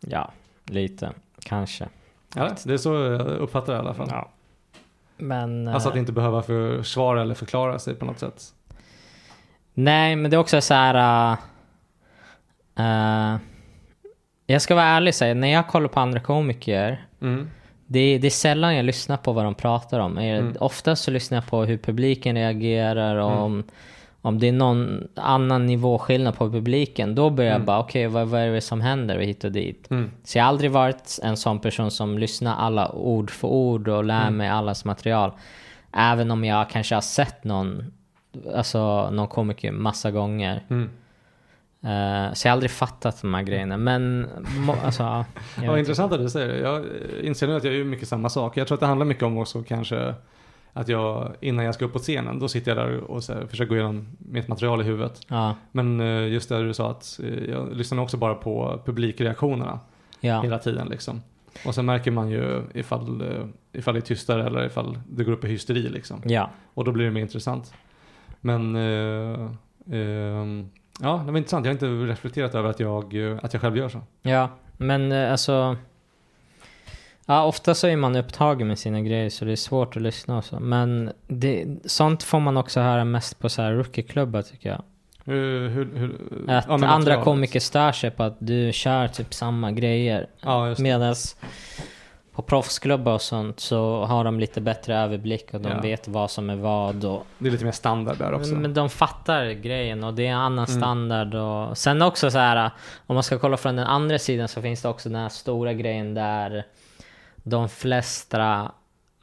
[0.00, 0.30] ja,
[0.66, 1.10] lite
[1.44, 1.88] kanske.
[2.34, 4.08] Ja, det är så jag uppfattar det i alla fall.
[4.10, 4.28] Ja.
[5.16, 8.54] Men Alltså att eh, inte behöva försvara eller förklara sig på något sätt.
[9.74, 11.36] nej men det är också så här.
[12.76, 13.38] eh, eh,
[14.46, 17.50] jag ska vara ärlig och säga när jag kollar på andra komiker Mm.
[17.92, 20.18] Det, det är sällan jag lyssnar på vad de pratar om.
[20.18, 20.54] Mm.
[20.60, 23.64] Oftast så lyssnar jag på hur publiken reagerar och om,
[24.22, 27.14] om det är någon annan nivåskillnad på publiken.
[27.14, 29.90] Då börjar jag bara, okej vad, vad är det som händer och hit och dit.
[29.90, 30.10] Mm.
[30.24, 34.04] Så jag har aldrig varit en sån person som lyssnar alla ord för ord och
[34.04, 35.32] lär mig allas material.
[35.92, 37.92] Även om jag kanske har sett någon,
[38.54, 40.62] alltså, någon komiker massa gånger.
[41.84, 43.76] Eh, så jag har aldrig fattat de här grejerna.
[43.76, 44.26] Men
[44.84, 45.24] alltså, ja,
[45.62, 46.58] Ja, intressant att du säger det.
[46.58, 48.56] Jag eh, inser nu att jag gör mycket samma sak.
[48.56, 50.14] Jag tror att det handlar mycket om också kanske
[50.72, 53.68] att jag innan jag ska upp på scenen, då sitter jag där och här, försöker
[53.68, 55.20] gå igenom mitt material i huvudet.
[55.28, 59.80] Ja, Men eh, just det du sa att eh, jag lyssnar också bara på publikreaktionerna
[60.20, 60.42] ja.
[60.42, 61.22] hela tiden liksom.
[61.66, 65.32] Och sen märker man ju ifall, eh, ifall det är tystare eller ifall det går
[65.32, 66.22] upp i hysteri liksom.
[66.24, 66.50] ja.
[66.74, 67.74] Och då blir det mer intressant.
[68.40, 69.50] Men eh,
[69.92, 70.70] ehm,
[71.00, 71.66] ja, det var intressant.
[71.66, 74.00] Jag har inte reflekterat över att jag, eh, att jag själv gör så.
[74.22, 75.76] Ja, men eh, alltså...
[77.26, 80.38] Ja, ofta så är man upptagen med sina grejer så det är svårt att lyssna
[80.38, 80.60] och så.
[80.60, 84.82] Men det, sånt får man också höra mest på så här rookieklubbar tycker jag.
[85.24, 86.10] Hur, hur, hur,
[86.50, 90.26] Att ja, andra komiker stör sig på att du kör typ samma grejer.
[90.40, 90.74] Ja.
[90.78, 91.14] Medan
[92.42, 95.80] på proffsklubbar och sånt så har de lite bättre överblick och de Ja.
[95.80, 97.04] vet vad som är vad.
[97.04, 98.54] Och, Det är lite mer standard där också.
[98.54, 101.34] men de fattar grejen och det är en annan standard.
[101.34, 102.70] Och, sen också så här,
[103.06, 105.72] om man ska kolla från den andra sidan så finns det också den här stora
[105.72, 106.64] grejen där
[107.36, 108.72] de flesta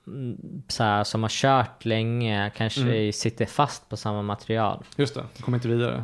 [0.07, 4.84] mm, så här, som har kört länge kanske sitter fast på samma material.
[4.95, 6.03] Just det, kommer inte vidare.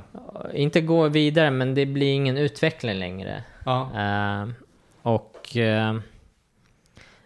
[0.53, 3.43] Inte går vidare men det blir ingen utveckling längre.
[3.65, 4.47] Ja, Eh,
[5.01, 5.95] och eh,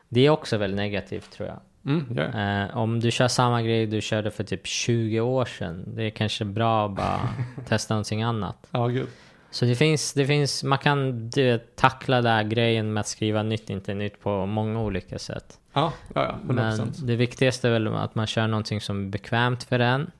[0.10, 1.60] det är också väldigt negativt tror jag.
[1.86, 2.64] mm, ja.
[2.64, 5.84] Eh, om du kör samma grej du körde för typ 20 år sedan.
[5.88, 7.20] Det är kanske bra att bara
[7.68, 8.68] testa någonting annat.
[8.72, 9.08] ja gud.
[9.52, 13.44] Så det finns, det finns man kan du, tackla den här grejen med att skriva
[13.44, 15.60] nytt, inte nytt på många olika sätt.
[15.74, 16.54] Ja, ja, ja 100%.
[16.54, 20.12] Men det viktigaste är väl att man kör någonting som är bekvämt för en.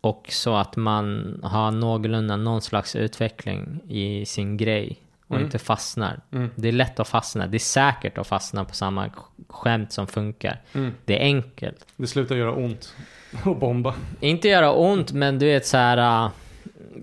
[0.00, 4.98] Och så att man har någorlunda någon slags utveckling i sin grej.
[5.28, 5.44] Och Mm.
[5.44, 6.20] inte fastnar.
[6.32, 6.50] Mm.
[6.54, 7.46] Det är lätt att fastna.
[7.46, 9.14] Det är säkert att fastna på samma sk-
[9.48, 10.60] skämt som funkar.
[10.72, 10.92] Mm.
[11.04, 11.86] Det är enkelt.
[11.96, 12.94] Det slutar göra ont
[13.44, 13.94] att bomba.
[14.20, 16.24] Inte göra ont, men du vet så här.
[16.26, 16.30] Uh,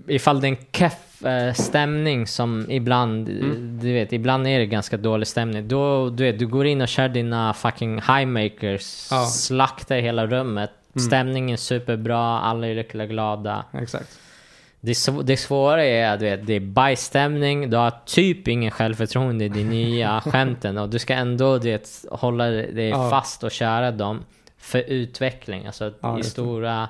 [0.08, 3.78] ifall det är en keff uh, stämning som ibland, Mm.
[3.82, 5.68] du vet, ibland är det ganska dålig stämning.
[5.68, 9.16] Då, du vet, du går in och kör dina fucking highmakers, Ja.
[9.16, 9.26] Mm.
[9.28, 10.70] slaktar hela rummet.
[10.94, 13.64] Stämningen är superbra, alla är lyckliga glada.
[13.72, 14.18] Exakt.
[14.84, 19.48] Det, sv- det svåra är att det är bajsstämning, du har typ ingen självförtroende i
[19.48, 23.10] de nya skämten och du ska ändå du vet, hålla dig Ja.
[23.10, 24.24] fast och köra dem
[24.58, 25.66] för utveckling.
[25.66, 26.26] Alltså Ja, i, det.
[26.28, 26.88] stora,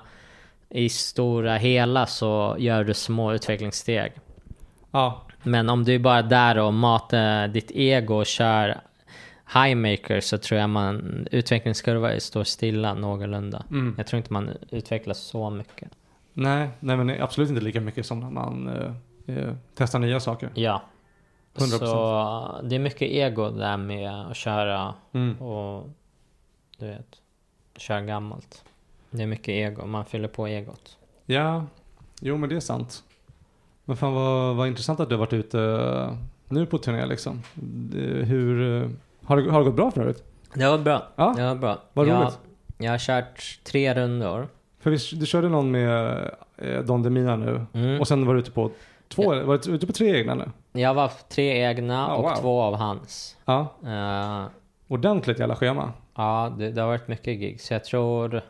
[0.69, 4.13] i stora hela så gör du små utvecklingssteg.
[4.91, 8.81] Ja, Men om du är bara där och matar ditt ego och kör
[9.55, 13.65] highmaker så tror jag man utvecklingskurva står stilla någorlunda.
[13.71, 13.95] Mm.
[13.99, 15.89] Jag tror inte man utvecklas så mycket.
[16.33, 20.51] Nej, nej men absolut inte lika mycket som när man eh, eh, testar nya saker.
[20.55, 20.83] Ja.
[21.55, 21.65] 100%.
[21.67, 25.43] Så det är mycket ego där med att köra Mm.
[25.43, 25.89] och
[26.79, 27.07] du vet,
[27.77, 28.65] köra gammalt.
[29.11, 30.99] Det är mycket ego, man fyller på egot.
[31.27, 31.65] Ja,
[32.21, 33.05] jo men det är sant.
[33.85, 36.15] Men fan vad, vad intressant att du har varit ute eh,
[36.49, 37.43] nu på turné liksom.
[38.25, 38.91] Hur, eh,
[39.25, 40.25] har det, har det gått bra förut?
[40.55, 41.03] Det var bra.
[41.17, 41.79] Ja, Det var bra.
[41.93, 42.39] vad jag, roligt.
[42.79, 44.49] jag har kört tre rundor.
[44.83, 48.01] För vi, du körde någon med eh, Don Demina nu Mm.
[48.01, 48.71] och sen var du ute på
[49.09, 50.51] två, var du ute på tre egna nu?
[50.73, 52.35] Jag var tre egna Ja, och wow.
[52.37, 53.37] två av hans.
[53.45, 54.45] Ja, Eh,
[54.89, 55.93] ordentligt jävla schema.
[56.15, 57.61] ja, det, det har varit mycket gig.
[57.61, 58.43] Så jag tror...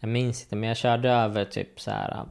[0.00, 2.24] Jag minns inte, men jag körde över typ så här.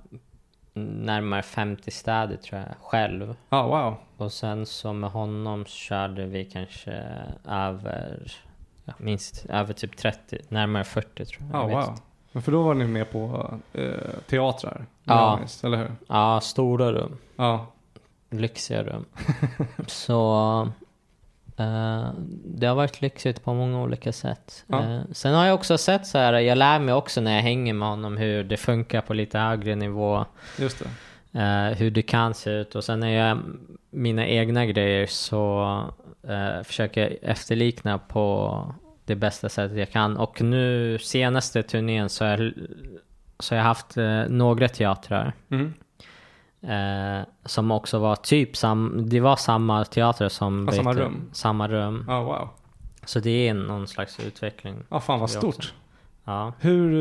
[0.74, 3.36] närmare 50 städer tror jag, själv.
[3.49, 3.95] Ja, wow.
[4.26, 6.91] Och sen så med honom körde vi kanske
[7.49, 8.32] över,
[8.86, 11.63] ja, minst över typ 30, närmare 40 tror jag.
[11.63, 11.95] Ja, jag wow.
[12.32, 13.91] Men för då var ni med på eh,
[14.30, 14.86] teatrar?
[15.03, 15.13] Ja.
[15.38, 15.91] Anis, Eller hur?
[16.07, 17.17] Ja, stora rum.
[17.36, 17.67] Ja.
[18.30, 19.05] lyxiga rum.
[19.88, 20.61] så
[21.57, 22.09] eh,
[22.45, 24.63] det har varit lyxigt på många olika sätt.
[24.67, 24.84] Ja.
[24.84, 27.73] Eh, sen har jag också sett så här, jag lär mig också när jag hänger
[27.73, 30.25] med honom hur det funkar på lite högre nivå.
[30.59, 30.84] Just
[31.32, 31.39] det.
[31.39, 33.39] eh, hur det kan se ut och sen när jag
[33.89, 35.63] mina egna grejer så
[36.28, 38.61] eh, försöker jag efterlikna på
[39.08, 40.18] det bästa sättet jag kan.
[40.18, 42.53] Och nu senaste turnén så har jag,
[43.39, 45.34] så jag haft eh, några teatrar.
[45.49, 45.74] Mm.
[46.62, 51.30] Eh, som också var typ sam, det var samma teater som Ja, samma rum.
[51.34, 52.05] samma rum.
[52.08, 52.49] Ja, wow.
[53.05, 54.76] Så det är någon slags utveckling.
[54.89, 55.55] Ja, fan vad stort.
[55.55, 55.74] också.
[56.24, 56.53] Ja.
[56.60, 56.93] Hur,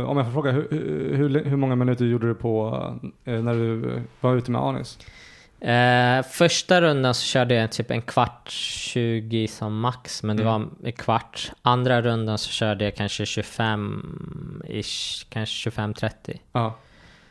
[0.00, 0.68] eh, om jag får fråga, hur,
[1.16, 2.74] hur, hur många minuter gjorde du på
[3.24, 4.98] eh, när du var ute med Anis?
[5.60, 10.52] Eh, första rundan så körde jag typ en kvart 20 som max, men det Mm.
[10.62, 11.52] var en kvart.
[11.62, 16.40] Andra rundan så körde jag kanske 25-ish, kanske 25-30.
[16.52, 16.74] Ja.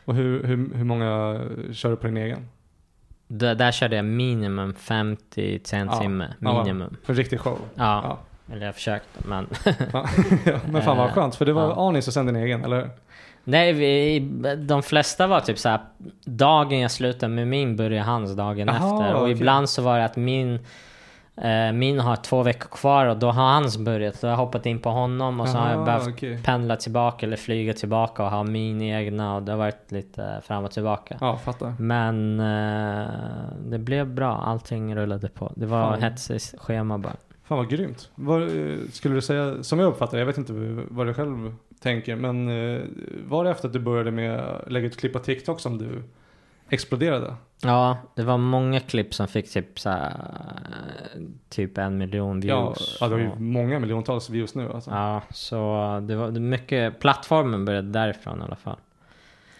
[0.04, 1.40] Och hur, hur, hur många
[1.72, 2.48] kör du på din egen?
[3.28, 6.00] Där, där körde jag minimum 50 till en Ja.
[6.00, 6.34] timme.
[6.40, 6.96] Ja, Minimum.
[7.04, 7.58] För en riktig show?
[7.74, 8.18] Ja, Ja.
[8.54, 9.46] eller jag försökte men
[9.92, 10.08] Ja.
[10.70, 11.88] Men fan vad Eh, skönt, för det var ja.
[11.88, 12.90] Anis och sen din egen, eller hur?
[13.50, 14.18] Nej, vi,
[14.68, 15.80] de flesta var typ såhär,
[16.24, 19.14] dagen jag slutade med min började hans dagen Jaha, efter.
[19.14, 19.32] Och okej.
[19.32, 20.58] ibland så var det att min,
[21.36, 24.16] eh, min har två veckor kvar och då har hans börjat.
[24.16, 26.42] Så jag har hoppat in på honom och så har jag Aha, behövt okej.
[26.44, 30.64] pendla tillbaka eller flyga tillbaka och ha min egna och det har varit lite fram
[30.64, 31.16] och tillbaka.
[31.20, 31.74] Ja, fattar.
[31.78, 33.08] Men eh,
[33.68, 35.52] det blev bra, allting rullade på.
[35.56, 36.02] Det var Fan.
[36.02, 37.16] hetsigt schema bara.
[37.44, 38.10] Fan vad grymt.
[38.14, 40.52] Vad, eh, skulle du säga, som jag uppfattar jag vet inte
[40.90, 42.82] vad du själv tänker, men eh,
[43.28, 46.02] var det efter att du började med att lägga ut klipp på TikTok som du
[46.70, 47.34] exploderade?
[47.62, 50.12] Ja, det var många klipp som fick typ så här,
[51.48, 52.96] typ en miljon views.
[53.00, 54.90] ja, det har ju många miljontals views nu alltså.
[54.90, 55.56] Ja, så
[56.08, 58.76] det var det var mycket, plattformen började därifrån i alla fall.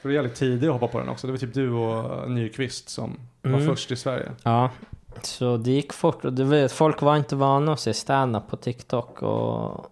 [0.02, 1.26] Det är jävligt tidigt att hoppa på den också.
[1.26, 3.66] Det var typ du och Nyqvist som var Mm.
[3.66, 4.30] först i Sverige.
[4.42, 4.70] Ja,
[5.22, 8.56] så det gick fort och du vet, folk var inte vana att se stand-up på
[8.56, 9.90] TikTok och,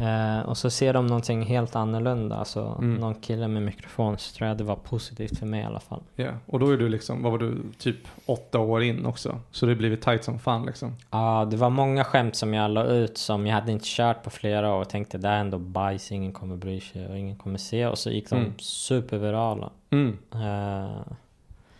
[0.00, 2.94] eh, och så ser de någonting helt annorlunda, alltså Mm.
[2.94, 6.02] någon kille med mikrofon, så tror jag det var positivt för mig i alla fall.
[6.14, 9.40] Ja, och då är du liksom, vad var du, typ åtta år in också.
[9.50, 10.92] Så det har blivit tight som fan liksom.
[11.10, 14.30] Ja, det var många skämt som jag la ut som jag hade inte kört på
[14.30, 17.58] flera år och tänkte det är ändå bajs, ingen kommer bry sig och ingen kommer
[17.58, 18.52] se och så gick de Mm.
[18.58, 19.70] supervirala.
[19.90, 20.18] Mm.
[20.32, 21.00] Eh,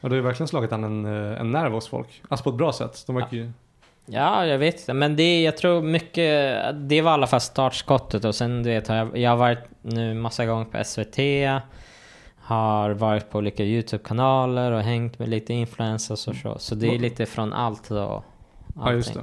[0.00, 2.22] Och det har ju verkligen slagit an en, eh, en nerv hos folk.
[2.28, 3.04] Alltså på ett bra sätt.
[3.06, 3.50] De verkar ju...
[4.06, 4.92] Ja, jag vet inte.
[4.94, 8.88] Men det, jag tror mycket, det var i alla fall startskottet och sen du vet,
[8.88, 11.16] har jag, jag har varit nu massa gånger på SVT,
[12.38, 16.58] har varit på olika YouTube-kanaler och hängt med lite influencers och så.
[16.58, 18.22] Så det är lite från allt då.
[18.76, 19.20] Ja, just det.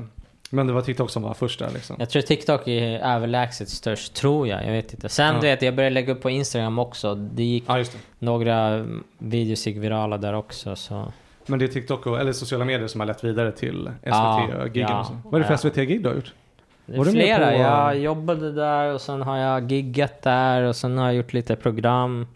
[0.49, 1.95] Men det var TikTok som var först där liksom.
[1.99, 4.65] Jag tror TikTok är överlägset störst, tror jag.
[4.67, 5.09] Jag vet inte.
[5.09, 5.41] Sen Ja.
[5.41, 7.15] du vet, jag började lägga upp på Instagram också.
[7.15, 7.89] Det gick, Ja, det.
[8.19, 8.85] några
[9.17, 11.13] videos gick virala där också så.
[11.45, 14.89] Men det är TikTok och, eller sociala medier som har lett vidare till Ja, SVT-giggen
[14.89, 15.17] ja, och så.
[15.23, 15.57] Vad är det för ja.
[15.57, 16.33] SVT-gig du har gjort?
[16.85, 17.51] Det Var är flera.
[17.51, 21.33] på- Jag jobbade där och sen har jag giggat där och sen har jag gjort
[21.33, 22.27] lite program.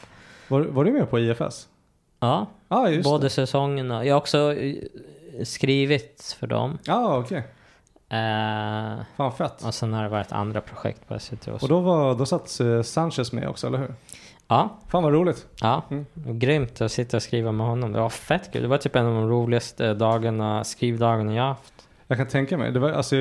[0.48, 1.68] Var, var du med på IFS?
[2.20, 4.06] Ja, Ja, just både säsongerna.
[4.06, 4.76] Jag har också eh,
[5.44, 6.78] skrivit för dem.
[6.84, 7.38] Ja, okej.
[8.10, 9.64] Eh, Fan fett.
[9.66, 11.68] och sen har det varit andra projekt på SVT Och också.
[11.68, 13.94] då, var, då satt eh, Sanchez med också, eller hur?
[14.48, 15.48] Ja, Fan vad roligt.
[15.62, 15.82] ja.
[15.92, 16.06] Mm.
[16.40, 17.92] Grymt att sitta och skriva med honom.
[17.94, 18.62] Det var fett kul.
[18.62, 21.74] Det var typ en av de roligaste dagarna, skrivdagarna jag haft.
[22.08, 22.72] Jag kan tänka mig.
[22.72, 23.16] Det var alltså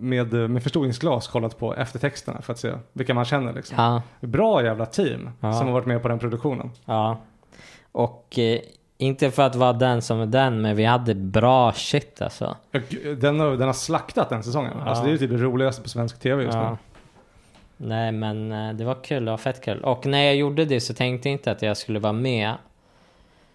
[0.00, 3.76] med, med förstoringsglas kollat på eftertexterna för att se vilka man känner liksom.
[3.78, 5.52] Ja, Bra jävla team Ja.
[5.52, 6.70] som har varit med på den produktionen.
[6.84, 7.20] ja.
[7.92, 8.58] Och eh,
[8.98, 12.56] inte för att vara den som är den, men vi hade bra shit alltså.
[13.20, 14.72] Den har, den har slaktat den säsongen.
[14.78, 14.84] Ja.
[14.84, 16.76] Alltså det är typ det roligaste på svensk tv just nu.
[17.82, 19.80] Nej men eh, det var kul, det var fett kul.
[19.80, 22.54] Och när jag gjorde det så tänkte jag inte att jag skulle vara med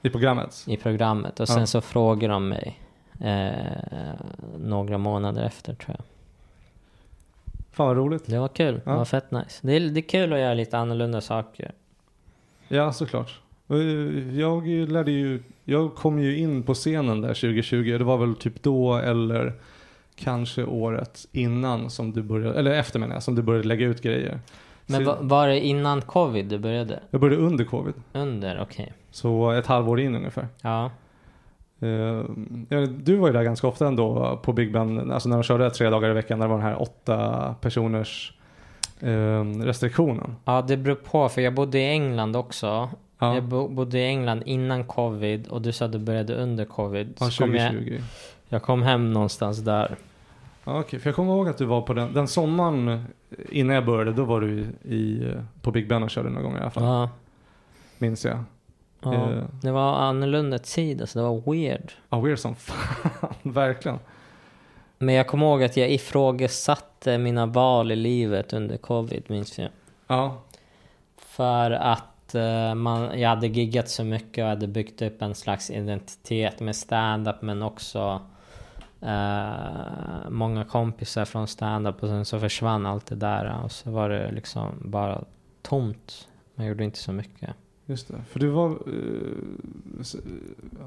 [0.01, 0.63] I programmet.
[0.67, 1.39] i programmet.
[1.39, 1.65] Och sen Ja.
[1.65, 2.79] så frågade de mig
[3.21, 3.49] eh,
[4.59, 6.05] några månader efter tror jag.
[7.71, 8.25] Fan vad roligt.
[8.25, 8.91] Det var kul, Ja.
[8.91, 9.59] det var fett nice.
[9.61, 11.71] Det är, det är kul att göra lite annorlunda saker.
[12.67, 13.39] Ja, såklart.
[13.69, 17.95] Eh, Jag lärde ju, jag kom ju in på scenen där 2020.
[17.97, 19.53] Det var väl typ då eller
[20.15, 24.01] kanske året innan som du började, eller efter menar jag, som du började lägga ut
[24.01, 24.39] grejer.
[24.87, 26.99] Men va, var det innan covid du började?
[27.11, 27.93] Jag började under covid.
[28.13, 28.61] Under?
[28.61, 28.93] Okej.
[29.11, 30.47] Så ett halvår in ungefär.
[30.61, 30.91] Ja.
[32.69, 35.69] Vet, du var ju där ganska ofta ändå på Big Ben, alltså när de körde
[35.69, 38.33] tre dagar i veckan när det var den här åtta personers
[38.99, 40.35] eh, restriktionen.
[40.45, 41.29] Ja, det beror på.
[41.29, 42.89] För jag bodde i England också.
[43.19, 43.33] Ja.
[43.35, 47.13] Jag bo- bodde i England innan covid och du sa att du började under covid.
[47.19, 48.01] Ja, Så kom jag, 2020.
[48.49, 49.95] Jag kom hem någonstans där.
[50.63, 53.05] Okej, för jag kommer ihåg att du var på den, den sommaren
[53.49, 56.57] innan jag började, då var du i, i, på Big Ben och körde några gånger
[56.57, 56.83] i alla fall.
[56.83, 57.09] Ja,
[57.97, 58.43] Minns jag.
[59.01, 59.13] ja.
[59.13, 59.43] Eh.
[59.61, 61.91] Det var annorlunda tid, alltså det var weird.
[62.09, 63.33] Ja, weird som fan.
[63.43, 63.99] Verkligen.
[64.97, 69.69] Men jag kommer ihåg att jag ifrågasatte mina val i livet under covid, minns jag.
[70.07, 70.41] Ja,
[71.17, 75.71] För att eh, man, jag hade giggat så mycket och hade byggt upp en slags
[75.71, 78.21] identitet med stand-up men också
[79.05, 84.09] eh, många kompisar från stand-up och sen så försvann allt det där och så var
[84.09, 85.23] det liksom bara
[85.61, 86.27] tomt.
[86.55, 87.49] Man gjorde inte så mycket.
[87.85, 88.13] just det.
[88.29, 88.77] För du var...
[90.01, 90.15] s-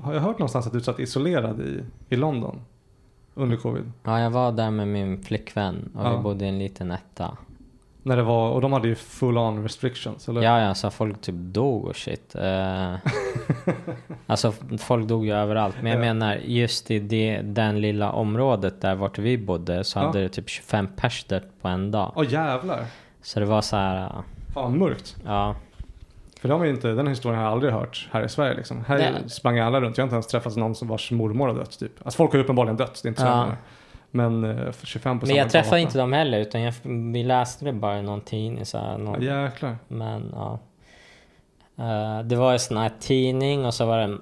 [0.03, 2.61] har jag hört någonstans att du satt isolerad i, i London?
[3.35, 3.93] Under covid?
[4.03, 6.17] Ja, jag var där med min flickvän och Ja.
[6.17, 7.37] vi bodde i en liten etta.
[8.03, 10.43] När det var, och de hade ju full on restrictions, eller?
[10.43, 12.35] Ja, ja, så folk typ dog och shit.
[12.35, 12.95] Eh,
[14.27, 15.75] alltså folk dog ju överallt.
[15.83, 16.01] Men jag Ja.
[16.15, 20.03] menar just i det, den lilla området där vart vi bodde så Ja.
[20.07, 22.13] hade det typ 25 pers dött på en dag.
[22.17, 22.85] Åh jävlar.
[23.23, 24.11] Så det var så här, eh,
[24.55, 25.17] Fan mörkt.
[25.27, 25.55] ja.
[26.41, 28.85] För de har ju inte, den historien har jag aldrig hört här i Sverige liksom.
[28.89, 29.97] Här Det- sprang alla runt.
[29.99, 31.93] Jag har inte ens träffat någon som vars mormor har dött typ.
[32.05, 33.47] Alltså folk har ju uppenbarligen dött, det är inte så Ja.
[34.11, 36.75] Men eh, för 25 på Men jag träffade inte dem heller utan jag,
[37.13, 39.77] vi läste det bara i någon tidning så här, någon, Ja, jäklar.
[39.89, 40.59] Men ja.
[41.79, 44.21] Eh, det var en sån här tidning och så var det en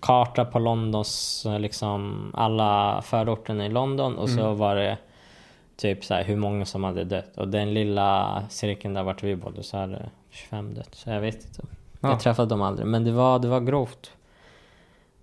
[0.00, 4.58] karta på Londons, eh, liksom alla förorterna i London och så Mm.
[4.58, 4.98] var det
[5.76, 7.36] typ så här hur många som hade dött.
[7.36, 10.94] Och den lilla cirkeln där vart vi bodde så hade 25 dött.
[10.94, 11.62] Så jag vet inte.
[12.00, 12.08] Ja.
[12.08, 12.86] Jag träffade dem aldrig.
[12.86, 14.10] Men det var, det var grovt.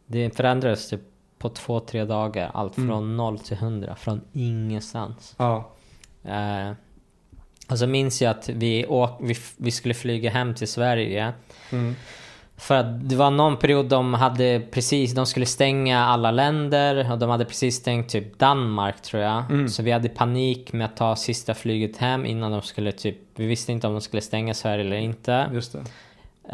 [0.05, 1.01] Det förändrades typ
[1.45, 2.51] på två, tre dagar.
[2.53, 2.89] Allt Mm.
[2.89, 3.95] från noll till hundra.
[3.95, 5.35] Från ingenstans.
[5.37, 5.71] Ja.
[6.23, 6.71] Eh,
[7.69, 11.33] och så minns jag att vi, åk, vi, vi skulle flyga hem till Sverige.
[11.71, 11.95] Mm.
[12.57, 17.19] För att det var någon period de hade precis, de skulle stänga alla länder och
[17.19, 19.51] de hade precis stängt typ Danmark tror jag.
[19.51, 19.69] Mm.
[19.69, 23.45] Så vi hade panik med att ta sista flyget hem innan de skulle typ, vi
[23.45, 25.49] visste inte om de skulle stänga Sverige eller inte.
[25.53, 25.83] Just det.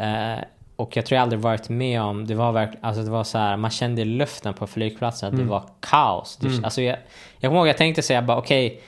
[0.04, 0.44] Eh,
[0.76, 3.38] och jag tror jag aldrig varit med om, det var verkligen, alltså det var så
[3.38, 5.46] här, man kände i luften på flygplatsen att Mm.
[5.46, 6.36] det var kaos.
[6.36, 6.64] Det, Mm.
[6.64, 6.96] Alltså jag,
[7.38, 8.80] jag kommer ihåg jag tänkte säga bara okej,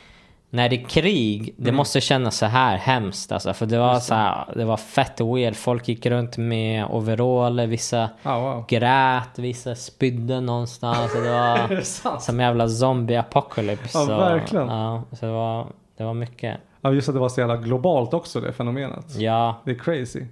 [0.51, 1.77] när det är krig, det Mm.
[1.77, 3.53] måste kännas så här hemskt alltså.
[3.55, 5.57] För det var så här, det var fett weird.
[5.57, 8.65] Folk gick runt med overaller, vissa Ja, wow.
[8.69, 11.13] grät, vissa spydde någonstans.
[11.13, 11.69] Det var
[12.15, 13.99] det som jävla zombie apocalypse.
[13.99, 14.69] Ja, Så, verkligen.
[14.69, 15.67] Ja, så det var,
[15.97, 16.57] det var mycket.
[16.81, 19.15] Ja, just att det var så jävla globalt också det fenomenet.
[19.17, 20.23] Ja, Det är crazy.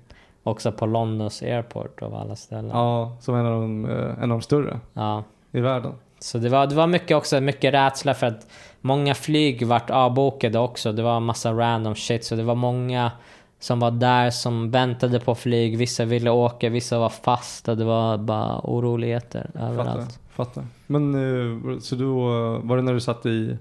[0.43, 2.70] Också på Londons airport av alla ställen.
[2.74, 5.24] Ja, som en av de, eh, en av de större ja.
[5.53, 5.93] i världen.
[6.18, 8.47] Så det var, det var mycket också, mycket rädsla för att
[8.80, 10.93] många flyg vart avbokade också.
[10.93, 12.24] Det var massa random shit.
[12.24, 13.12] Så det var många
[13.59, 15.78] som var där som väntade på flyg.
[15.78, 19.70] Vissa ville åka, vissa var fast och det var bara oroligheter Fattar.
[19.70, 20.18] överallt.
[20.30, 20.64] Fattar.
[20.86, 23.57] Men eh, så då, eh, var det när du satt i,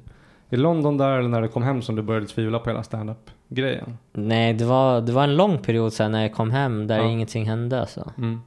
[0.53, 3.97] i London där eller när du kom hem som du började tvivla på hela stand-up-grejen?
[4.13, 7.09] Nej, det var, det var en lång period sen när jag kom hem där Ja.
[7.09, 8.11] ingenting hände alltså.
[8.17, 8.41] Mm.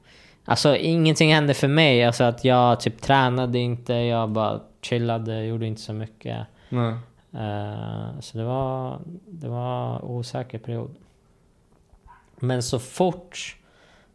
[0.45, 2.03] Alltså ingenting hände för mig.
[2.05, 6.47] Alltså att jag typ tränade inte, jag bara chillade, gjorde inte så mycket.
[7.33, 10.95] Eh, så det var, det var osäker period.
[12.39, 13.57] Men så fort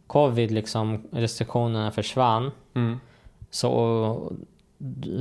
[0.07, 2.99] covid liksom restriktionerna försvann Mm.
[3.49, 4.33] så,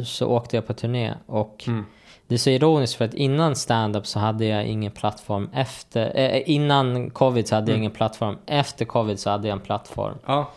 [0.04, 1.14] så åkte jag på turné.
[1.26, 1.84] Och Mm.
[2.30, 5.50] Det är så ironiskt för att innan stand-up så hade jag ingen plattform.
[5.54, 7.80] Efter, eh, innan covid så hade jag Mm.
[7.82, 8.38] ingen plattform.
[8.46, 10.14] Efter covid så hade jag en plattform.
[10.26, 10.50] Ja,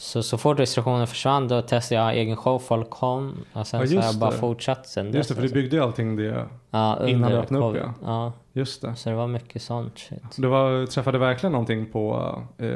[0.00, 3.44] Så, så fort restriktionerna försvann då testade jag egen show, folk kom.
[3.52, 4.36] Och sen Ja, så har jag bara det.
[4.36, 5.54] fortsatt sen just det, för du alltså.
[5.54, 6.46] byggde ju allting det.
[6.70, 7.92] ja, innan du öppnade upp, ja.
[8.04, 8.32] ja.
[8.52, 8.94] Just det.
[8.96, 10.18] Så det var mycket sånt shit.
[10.36, 12.68] Du var, träffade verkligen någonting på, eh,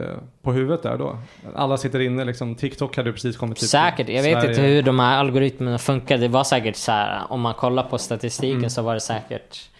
[0.42, 1.18] på huvudet där då?
[1.54, 2.54] Alla sitter inne liksom.
[2.54, 6.18] TikTok hade precis kommit till Säkert, jag vet inte hur de här algoritmerna funkar.
[6.18, 8.70] Det var säkert så här, om man kollar på statistiken Mm.
[8.70, 9.70] så var det säkert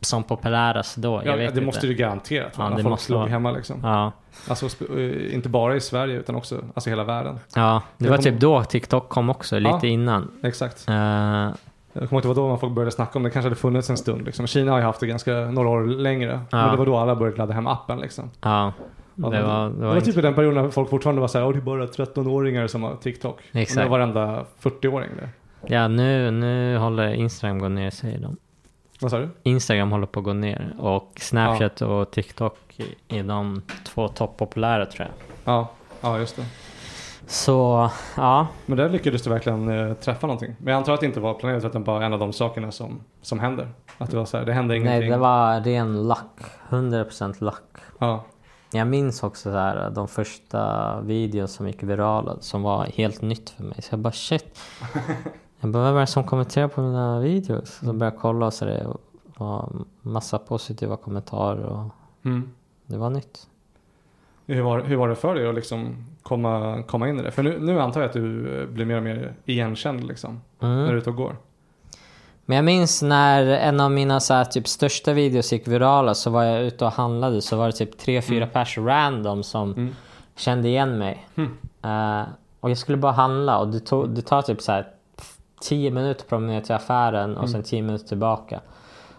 [0.00, 1.22] som populärast då.
[1.24, 1.60] Ja, det inte.
[1.60, 2.68] måste du garanterat Ja, vara.
[2.68, 3.28] när det folk måste slog vara.
[3.30, 3.80] hemma liksom.
[3.82, 4.12] Ja,
[4.48, 4.66] Alltså
[4.98, 7.38] eh, inte bara i Sverige utan också alltså hela världen.
[7.54, 9.86] ja, det Jag var kom- typ då TikTok kom också, lite Ja.
[9.86, 10.30] innan.
[10.42, 10.88] Exakt.
[10.88, 10.94] Eh,
[11.92, 13.28] Jag kommer ihåg det var då man folk började snacka om det.
[13.28, 14.24] Det kanske hade funnits en stund.
[14.24, 14.46] Liksom.
[14.46, 16.40] Kina har ju haft det ganska några år längre.
[16.50, 16.56] Ja.
[16.58, 18.30] Men det var då alla började ladda hem appen liksom.
[18.40, 18.72] ja,
[19.14, 20.18] Ja, det var, det Det var var typ inte...
[20.18, 22.96] i den perioden när folk fortfarande var såhär, åh det är bara 13-åringar som har
[22.96, 23.34] TikTok.
[23.34, 23.86] Och nu Exakt.
[23.86, 25.28] är varenda 40-åring det.
[25.74, 28.36] Ja, nu, nu håller Instagram gå ner säger de.
[29.00, 29.28] Vad sa du?
[29.42, 35.06] Instagram håller på att gå ner och Snapchat och TikTok är de två toppopulära tror
[35.06, 35.14] jag.
[35.54, 35.70] Ja,
[36.00, 36.44] ja just det.
[37.26, 38.46] Så, ja.
[38.66, 40.56] Men där lyckades du verkligen eh, träffa någonting.
[40.58, 43.00] Men jag antar att det inte var planerat utan bara en av de sakerna som,
[43.22, 43.68] som händer.
[43.98, 45.00] Att det var så här, det hände ingenting.
[45.00, 46.40] Nej, det var ren luck.
[46.68, 47.76] 100% luck.
[47.98, 48.24] Ja.
[48.72, 53.50] Jag minns också så här, de första videos som gick virala som var helt nytt
[53.50, 53.82] för mig.
[53.82, 54.58] Så jag bara shit.
[55.60, 57.70] Jag bara, vem är det som kommenterar på mina videos?
[57.74, 58.86] Så började jag kolla och så det
[59.36, 61.84] var massa positiva kommentarer och
[62.24, 62.50] Mm.
[62.86, 63.46] det var nytt.
[64.46, 67.30] Hur, var, hur var det för dig att liksom komma, komma in i det?
[67.30, 70.76] För nu, nu antar jag att du eh, blir mer och mer igenkänd liksom, Mm.
[70.76, 71.36] när du är ute och går.
[72.46, 76.30] Men jag minns när en av mina så här, typ, största videos gick virala så
[76.30, 79.94] var jag ute och handlade så var det typ tre, fyra pers random som Mm.
[80.36, 81.26] kände igen mig.
[81.34, 81.50] Mm.
[81.82, 82.26] Eh,
[82.60, 84.88] och jag skulle bara handla och det, tog, det tar typ så här
[85.60, 88.60] 10 minuter promenera till affären och sen 10 minuter tillbaka.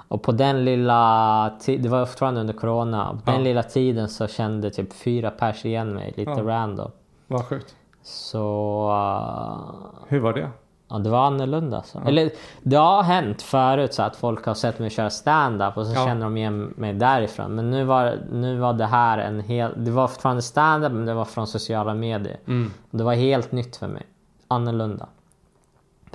[0.07, 3.43] Och på den lilla det var fortfarande under corona, och på den Ja.
[3.43, 6.43] lilla tiden så kände typ fyra pers igen mig, lite Ja.
[6.43, 6.91] random.
[7.27, 7.75] Vad sjukt.
[8.03, 10.49] Så eh, Hur var det?
[10.89, 11.83] Ja, det var annorlunda.
[11.83, 11.99] Så.
[12.07, 12.29] Eller
[12.63, 16.05] det har hänt förut så att folk har sett mig köra stand-up och så Ja.
[16.05, 17.55] känner de igen mig därifrån.
[17.55, 19.71] Men nu var, nu var det här en hel...
[19.85, 22.37] Det var fortfarande stand-up men det var från sociala medier.
[22.47, 22.71] Mm.
[22.91, 24.03] Det var helt nytt för mig.
[24.47, 25.07] Annorlunda.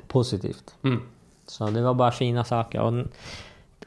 [0.09, 0.75] Positivt.
[0.83, 1.03] Mm.
[1.47, 2.81] Så det var bara fina saker.
[2.81, 2.93] Och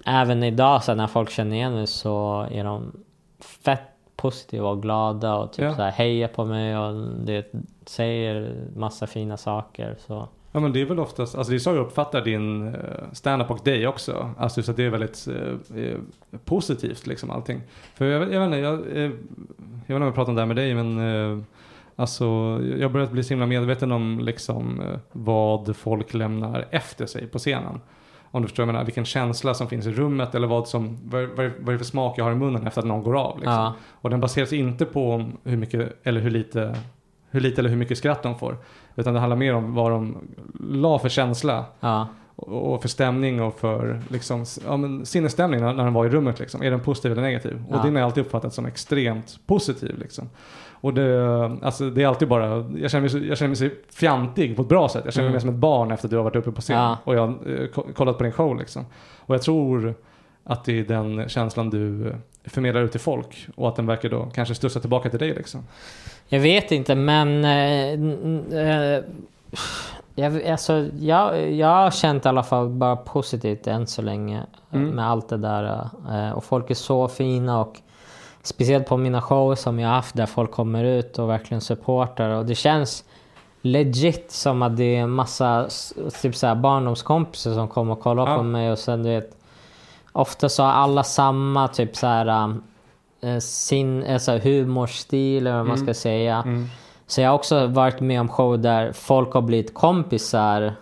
[0.05, 2.91] även idag så när folk känner igen mig så är de
[3.39, 3.81] fett
[4.15, 5.75] positiva och glada och typ Ja.
[5.75, 7.51] så här hejar på mig och det
[7.85, 9.95] säger massa fina saker.
[10.07, 10.27] Så.
[10.51, 12.73] Ja men det är väl oftast, alltså det är så jag uppfattar din eh,
[13.13, 14.29] stand-up och dig också.
[14.37, 15.97] Alltså så att det är väldigt eh, eh,
[16.45, 17.61] positivt liksom allting.
[17.95, 20.35] För jag, vet- jag vet inte, jag, eh, jag vet inte om jag pratar om
[20.35, 21.43] det här med dig men eh,
[21.99, 22.25] Alltså
[22.77, 27.27] jag har börjat bli så himla medveten om liksom eh, vad folk lämnar efter sig
[27.27, 27.81] på scenen.
[28.31, 30.97] Om du förstår vad jag menar, vilken känsla som finns i rummet eller vad som,
[31.03, 33.19] vad, vad, vad är det för smak jag har i munnen efter att någon går
[33.19, 33.37] av.
[33.37, 33.53] Liksom.
[33.53, 33.73] Ja.
[33.91, 36.75] Och den baseras inte på hur mycket eller hur lite,
[37.29, 38.57] hur lite eller hur mycket skratt de får.
[38.95, 40.17] Utan det handlar mer om vad de
[40.69, 42.07] la för känsla Ja.
[42.35, 46.09] och och för stämning och för liksom, ja, men, sinnesstämning när, när de var i
[46.09, 46.39] rummet.
[46.39, 46.63] Liksom.
[46.63, 47.63] Är den positiv eller negativ?
[47.69, 49.99] Och din har jag alltid uppfattat som extremt positiv.
[49.99, 50.29] Liksom.
[50.81, 51.21] Och det,
[51.61, 54.61] alltså, det är alltid bara, jag känner, mig så, jag känner mig så fjantig på
[54.61, 55.01] ett bra sätt.
[55.05, 55.41] Jag känner mig Mm.
[55.41, 56.77] som ett barn efter att du har varit uppe på scen.
[56.77, 56.97] Ja.
[57.03, 57.27] Och jag har
[57.61, 58.57] eh, ko- kollat på din show.
[58.59, 58.85] Liksom.
[59.19, 59.93] Och jag tror
[60.43, 62.15] att det är den känslan du eh,
[62.45, 63.47] förmedlar ut till folk.
[63.55, 65.33] Och att den verkar då kanske studsa tillbaka till dig.
[65.33, 65.61] Liksom.
[66.27, 67.45] Jag vet inte men...
[67.45, 69.03] Eh, eh,
[70.15, 74.89] jag, alltså, jag, jag har känt i alla fall bara positivt än så länge Mm.
[74.89, 75.89] med allt det där.
[76.11, 77.77] eh, och folk är så fina och
[78.43, 82.29] speciellt på mina shower som jag har haft där folk kommer ut och verkligen supportar.
[82.29, 83.03] Och det känns
[83.61, 85.67] legit som att det är en massa
[86.21, 88.37] typ så här barndomskompisar som kommer och kollar Ja.
[88.37, 89.35] på mig och sen du vet
[90.11, 92.53] Ofta så har alla samma typ så här
[93.21, 95.85] eh, sin alltså humorstil eller vad man Mm.
[95.87, 96.35] ska säga.
[96.45, 96.67] Mm.
[97.07, 100.73] Så jag har också varit med om show där folk har blivit kompisar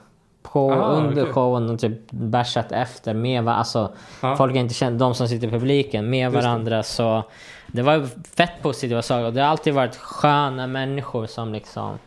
[0.54, 1.34] på, Ah, under okej.
[1.34, 3.60] showen och typ bärsat efter med varandra.
[3.60, 4.36] Alltså, Ja.
[4.36, 6.42] folk är inte kända, de som sitter i publiken, med Just det.
[6.48, 6.84] varandra.
[6.84, 7.24] Så
[7.68, 9.26] det var fett positiva saker.
[9.26, 11.98] Och det har alltid varit sköna människor som liksom...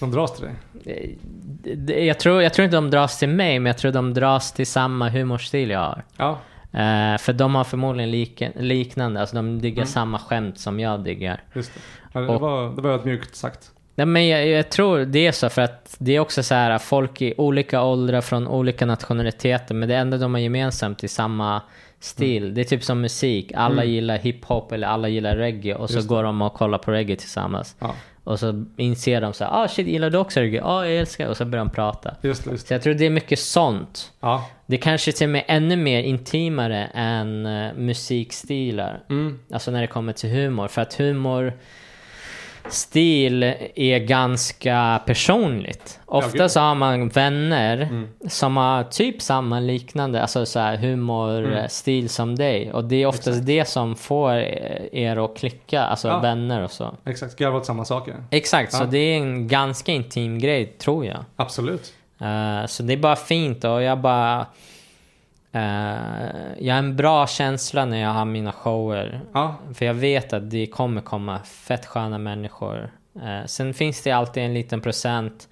[0.00, 1.18] De dras till dig.
[1.76, 4.52] Det- Jag tror, jag tror inte de dras till mig, men jag tror de dras
[4.52, 6.02] till samma humorstil jag har.
[6.16, 6.38] Ja,
[6.74, 9.86] Eh, för de har förmodligen lik, liknande, alltså de diggar Mm.
[9.86, 11.40] samma skämt som jag diggar.
[11.52, 11.80] just det.
[12.12, 13.70] Ja, det, Och- var, det var ett mjukt sagt.
[13.94, 16.70] Nej, men jag, jag tror det är så för att det är också så här
[16.70, 21.08] att folk i olika åldrar från olika nationaliteter men det enda de har gemensamt är
[21.08, 21.62] samma
[22.00, 22.54] stil.
[22.54, 23.52] Det är typ som musik.
[23.54, 23.94] Alla Mm.
[23.94, 26.14] gillar hiphop eller alla gillar reggae och så Just det.
[26.14, 27.76] går de och kollar på reggae tillsammans.
[27.78, 30.60] Ja, Och så inser de så här, ah shit gillar du också reggae?
[30.60, 32.14] Ja, ah, jag älskar Och så börjar de prata.
[32.22, 32.46] just.
[32.46, 32.66] Just.
[32.68, 34.12] Så jag tror det är mycket sånt.
[34.20, 34.46] Ja.
[34.66, 39.00] Det kanske till och med är ännu mer intimare än uh, musikstilar.
[39.10, 39.38] Mm.
[39.52, 40.68] Alltså när det kommer till humor.
[40.68, 41.52] För att humor
[42.68, 43.42] stil
[43.74, 46.00] är ganska personligt.
[46.06, 46.50] Ofta gud.
[46.50, 48.08] så har man vänner Mm.
[48.28, 52.72] som har typ samma liknande alltså så här humorstil som dig.
[52.72, 53.46] Och det är oftast Exakt.
[53.46, 56.18] det som får er att klicka, alltså Ja.
[56.18, 56.94] vänner och så.
[57.04, 58.14] Exakt, garva åt samma saker.
[58.30, 58.86] Exakt, så Ja.
[58.86, 61.24] det är en ganska intim grej tror jag.
[61.36, 61.92] Absolut.
[62.20, 64.46] Eh, så det är bara fint och jag bara...
[65.52, 65.62] eh,
[66.66, 69.20] jag har en bra känsla när jag har mina shower.
[69.32, 72.90] Ja, För jag vet att det kommer komma fett sköna människor.
[73.22, 75.48] Eh, sen finns det alltid en liten procent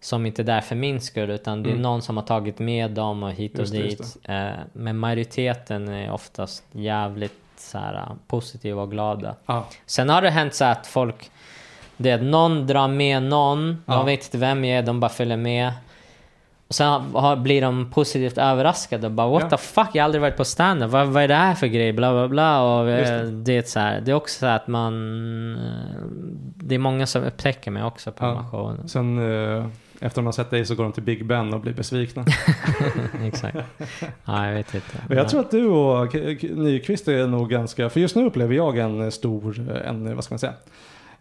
[0.00, 1.82] som inte är där för min skull utan det är Mm.
[1.82, 3.98] någon som har tagit med dem och hit och Just dit.
[4.00, 9.34] just Eh, men majoriteten är oftast jävligt så här, positiva och glada.
[9.46, 11.30] ja, Sen har det hänt så att folk,
[11.96, 13.94] det är att någon drar med någon, Ja.
[13.94, 15.72] de vet inte vem jag är, de bara följer med.
[16.72, 19.48] Och sen har, blir de positivt överraskade och bara what Ja.
[19.50, 21.92] the fuck, jag har aldrig varit på stand vad, vad är det här för grej?
[21.92, 22.62] Bla bla bla.
[22.62, 23.30] Och eh, det.
[23.30, 23.56] det.
[23.56, 24.94] är så här, det är också så att man...
[25.56, 26.02] eh,
[26.54, 28.28] Det är många som upptäcker mig också på Ja.
[28.28, 28.88] de här showerna.
[28.88, 29.18] Sen,
[29.58, 29.66] eh,
[30.00, 32.24] Efter de har sett dig så går de till Big Ben och blir besvikna.
[33.24, 33.56] Exakt.
[34.24, 34.96] Ja, jag vet inte.
[35.08, 38.78] Men jag tror att du och Nyqvist är nog ganska, för just nu upplever jag
[38.78, 40.52] en stor, en, vad ska man säga,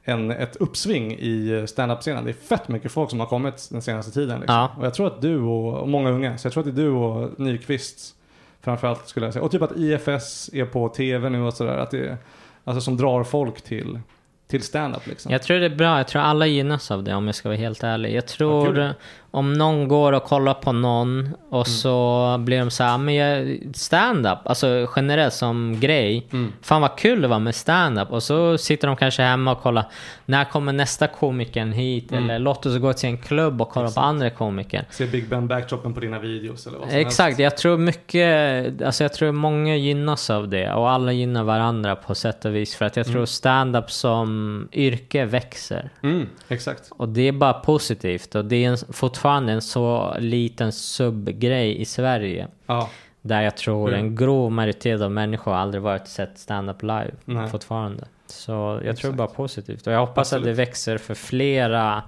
[0.03, 2.25] en, ett uppsving i stand-up-scenen.
[2.25, 4.39] Det är fett mycket folk som har kommit den senaste tiden.
[4.39, 4.55] Liksom.
[4.55, 4.71] Ja.
[4.77, 6.85] Och jag tror att du och, och många unga, så jag tror att det är
[6.85, 8.15] du och Nyqvist
[8.61, 9.43] framförallt skulle jag säga.
[9.43, 12.17] Och typ att IFS är på tv nu och sådär, att det är,
[12.63, 13.99] alltså som drar folk till,
[14.47, 15.31] till stand-up liksom.
[15.31, 15.97] Jag tror det är bra.
[15.97, 18.15] Jag tror alla gynnas av det om jag ska vara helt ärlig.
[18.15, 18.93] Jag tror kul.
[19.31, 23.59] Om någon går och kollar på någon och så blir de så här, men jag,
[23.73, 26.27] stand-up, alltså generellt som grej.
[26.31, 26.53] Mm.
[26.61, 28.11] Fan vad kul det var med stand-up.
[28.11, 29.85] Och så sitter de kanske hemma och kollar,
[30.25, 32.11] när kommer nästa komikern hit?
[32.11, 32.23] Mm.
[32.23, 34.85] Eller låt oss gå till en klubb och kolla på andra komiker.
[34.89, 37.39] Se Big Ben backdropen på dina videos eller vad som Exakt, helst.
[37.39, 42.15] jag tror mycket, alltså jag tror många gynnas av det och alla gynnar varandra på
[42.15, 45.89] sätt och vis för att jag tror stand-up som yrke växer.
[46.03, 46.91] Mm, exakt.
[46.97, 51.85] Och det är bara positivt och det är en, fortfarande en så liten subgrej i
[51.85, 52.47] Sverige.
[52.65, 52.89] Ja,
[53.21, 53.99] Där jag tror Mm.
[54.05, 57.47] en grov majoritet av människor aldrig varit sett stand-up live Nej.
[57.49, 58.03] fortfarande.
[58.27, 59.15] Så jag tror Exakt.
[59.15, 59.87] bara positivt.
[59.87, 60.45] Och jag hoppas att Absolut.
[60.45, 62.03] det växer för flera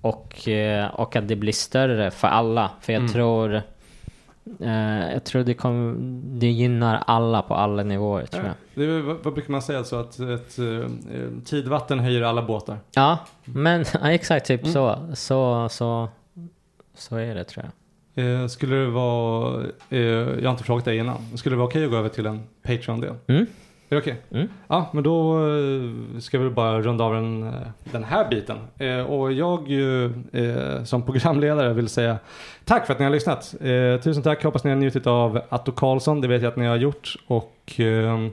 [0.00, 2.70] och, eh, och att det blir större för alla.
[2.80, 3.12] För jag Mm.
[3.12, 3.62] tror
[4.60, 5.94] eh, jag tror det, kommer,
[6.38, 8.50] det gynnar alla på alla nivåer tror Ja.
[8.74, 8.86] jag.
[8.86, 9.84] Det vad, vad brukar man säga?
[9.84, 10.90] Så att ett, eh,
[11.44, 12.78] tidvatten höjer alla båtar.
[12.94, 14.72] Ja, men ja, exakt typ Mm.
[14.72, 14.98] så.
[15.14, 16.08] Så, så.
[16.98, 17.72] Så är det tror jag.
[18.24, 21.84] Eh, skulle det vara, eh, jag har inte frågat dig innan, skulle det vara okej
[21.84, 23.14] att gå över till en Patreon-del?
[23.26, 23.46] Mm.
[23.88, 24.16] Är det okej?
[24.30, 24.48] Mm.
[24.68, 27.52] Ja, men då eh, ska vi bara runda av den, eh,
[27.92, 28.56] den här biten.
[28.78, 32.18] Eh, och jag ju, eh, som programledare vill säga
[32.64, 33.54] tack för att ni har lyssnat.
[33.60, 36.66] Eh, tusen tack, hoppas ni har njutit av Atto Karlsson, det vet jag att ni
[36.66, 37.16] har gjort.
[37.26, 38.28] Och eh,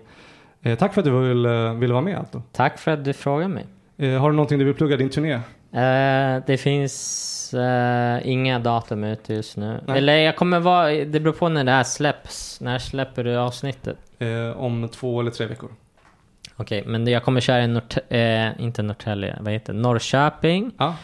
[0.61, 2.41] eh, tack för att du ville, ville vara med Atto.
[2.51, 3.66] Tack för att du frågade mig.
[3.97, 5.34] Eh, har du någonting du vill plugga din turné?
[5.34, 9.80] Eh, det finns eh, inga datum ute just nu.
[9.88, 9.97] Nej.
[9.97, 12.62] Eller jag kommer vara, det beror på när det här släpps.
[12.62, 13.97] När släpper du avsnittet?
[14.20, 15.70] Eh, om två eller tre veckor.
[16.56, 18.16] Okej, men det- jag kommer köra i Norrte-
[18.49, 19.80] eh, inte Norrtälje, vad heter det?
[19.80, 20.95] Norrköping, Ja,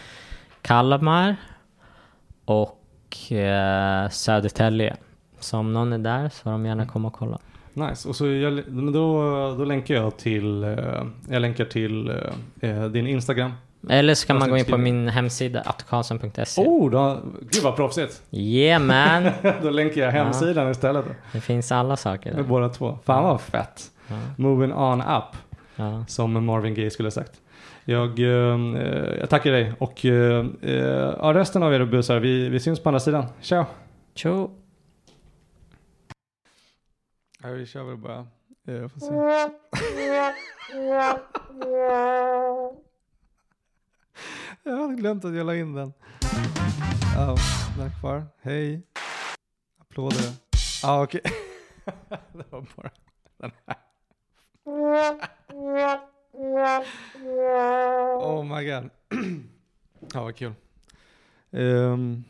[0.62, 1.36] Kalmar
[2.45, 4.95] och eh, Södertälje.
[5.39, 7.38] Så om någon är där så får de gärna komma och kolla.
[7.74, 8.10] nice.
[8.10, 9.22] Och så jag, men då,
[9.58, 13.54] då länkar jag till, eh, jag länkar till eh, eh, din Instagram.
[13.89, 16.61] Eller så kan man gå in på min hemsida, attkarlsson.se.
[16.61, 18.23] Oh, då, gud vad proffsigt.
[18.32, 19.32] Yeah man!
[19.61, 21.05] då länkar jag hemsidan istället.
[21.05, 22.49] Då, Det finns alla saker med där.
[22.49, 22.97] båda två.
[23.03, 23.91] Fan vad fett.
[24.07, 25.38] Ja, Moving on up,
[25.75, 26.05] ja.
[26.07, 27.41] som Marvin Gaye skulle ha sagt.
[27.86, 28.25] Jag, eh,
[29.19, 30.73] jag tackar dig och eh, eh,
[31.21, 33.25] ja, resten av er busar, vi, vi syns på andra sidan.
[33.41, 33.65] Ciao!
[34.15, 34.51] Tjo!
[37.43, 38.27] Ja, vi kör väl bara.
[38.65, 39.11] Jag får se.
[44.64, 45.93] Jag hade glömt att jag la in den.
[47.16, 47.36] Ja,
[47.78, 48.26] den är kvar.
[48.41, 48.82] Hej.
[49.78, 50.34] Applåder.
[50.84, 51.22] Ja, ah, okej.
[52.34, 52.91] det var bara
[53.38, 53.78] den här.
[58.22, 58.89] Oh my god.
[60.14, 60.53] ja, vad kul.
[61.51, 62.24] Um.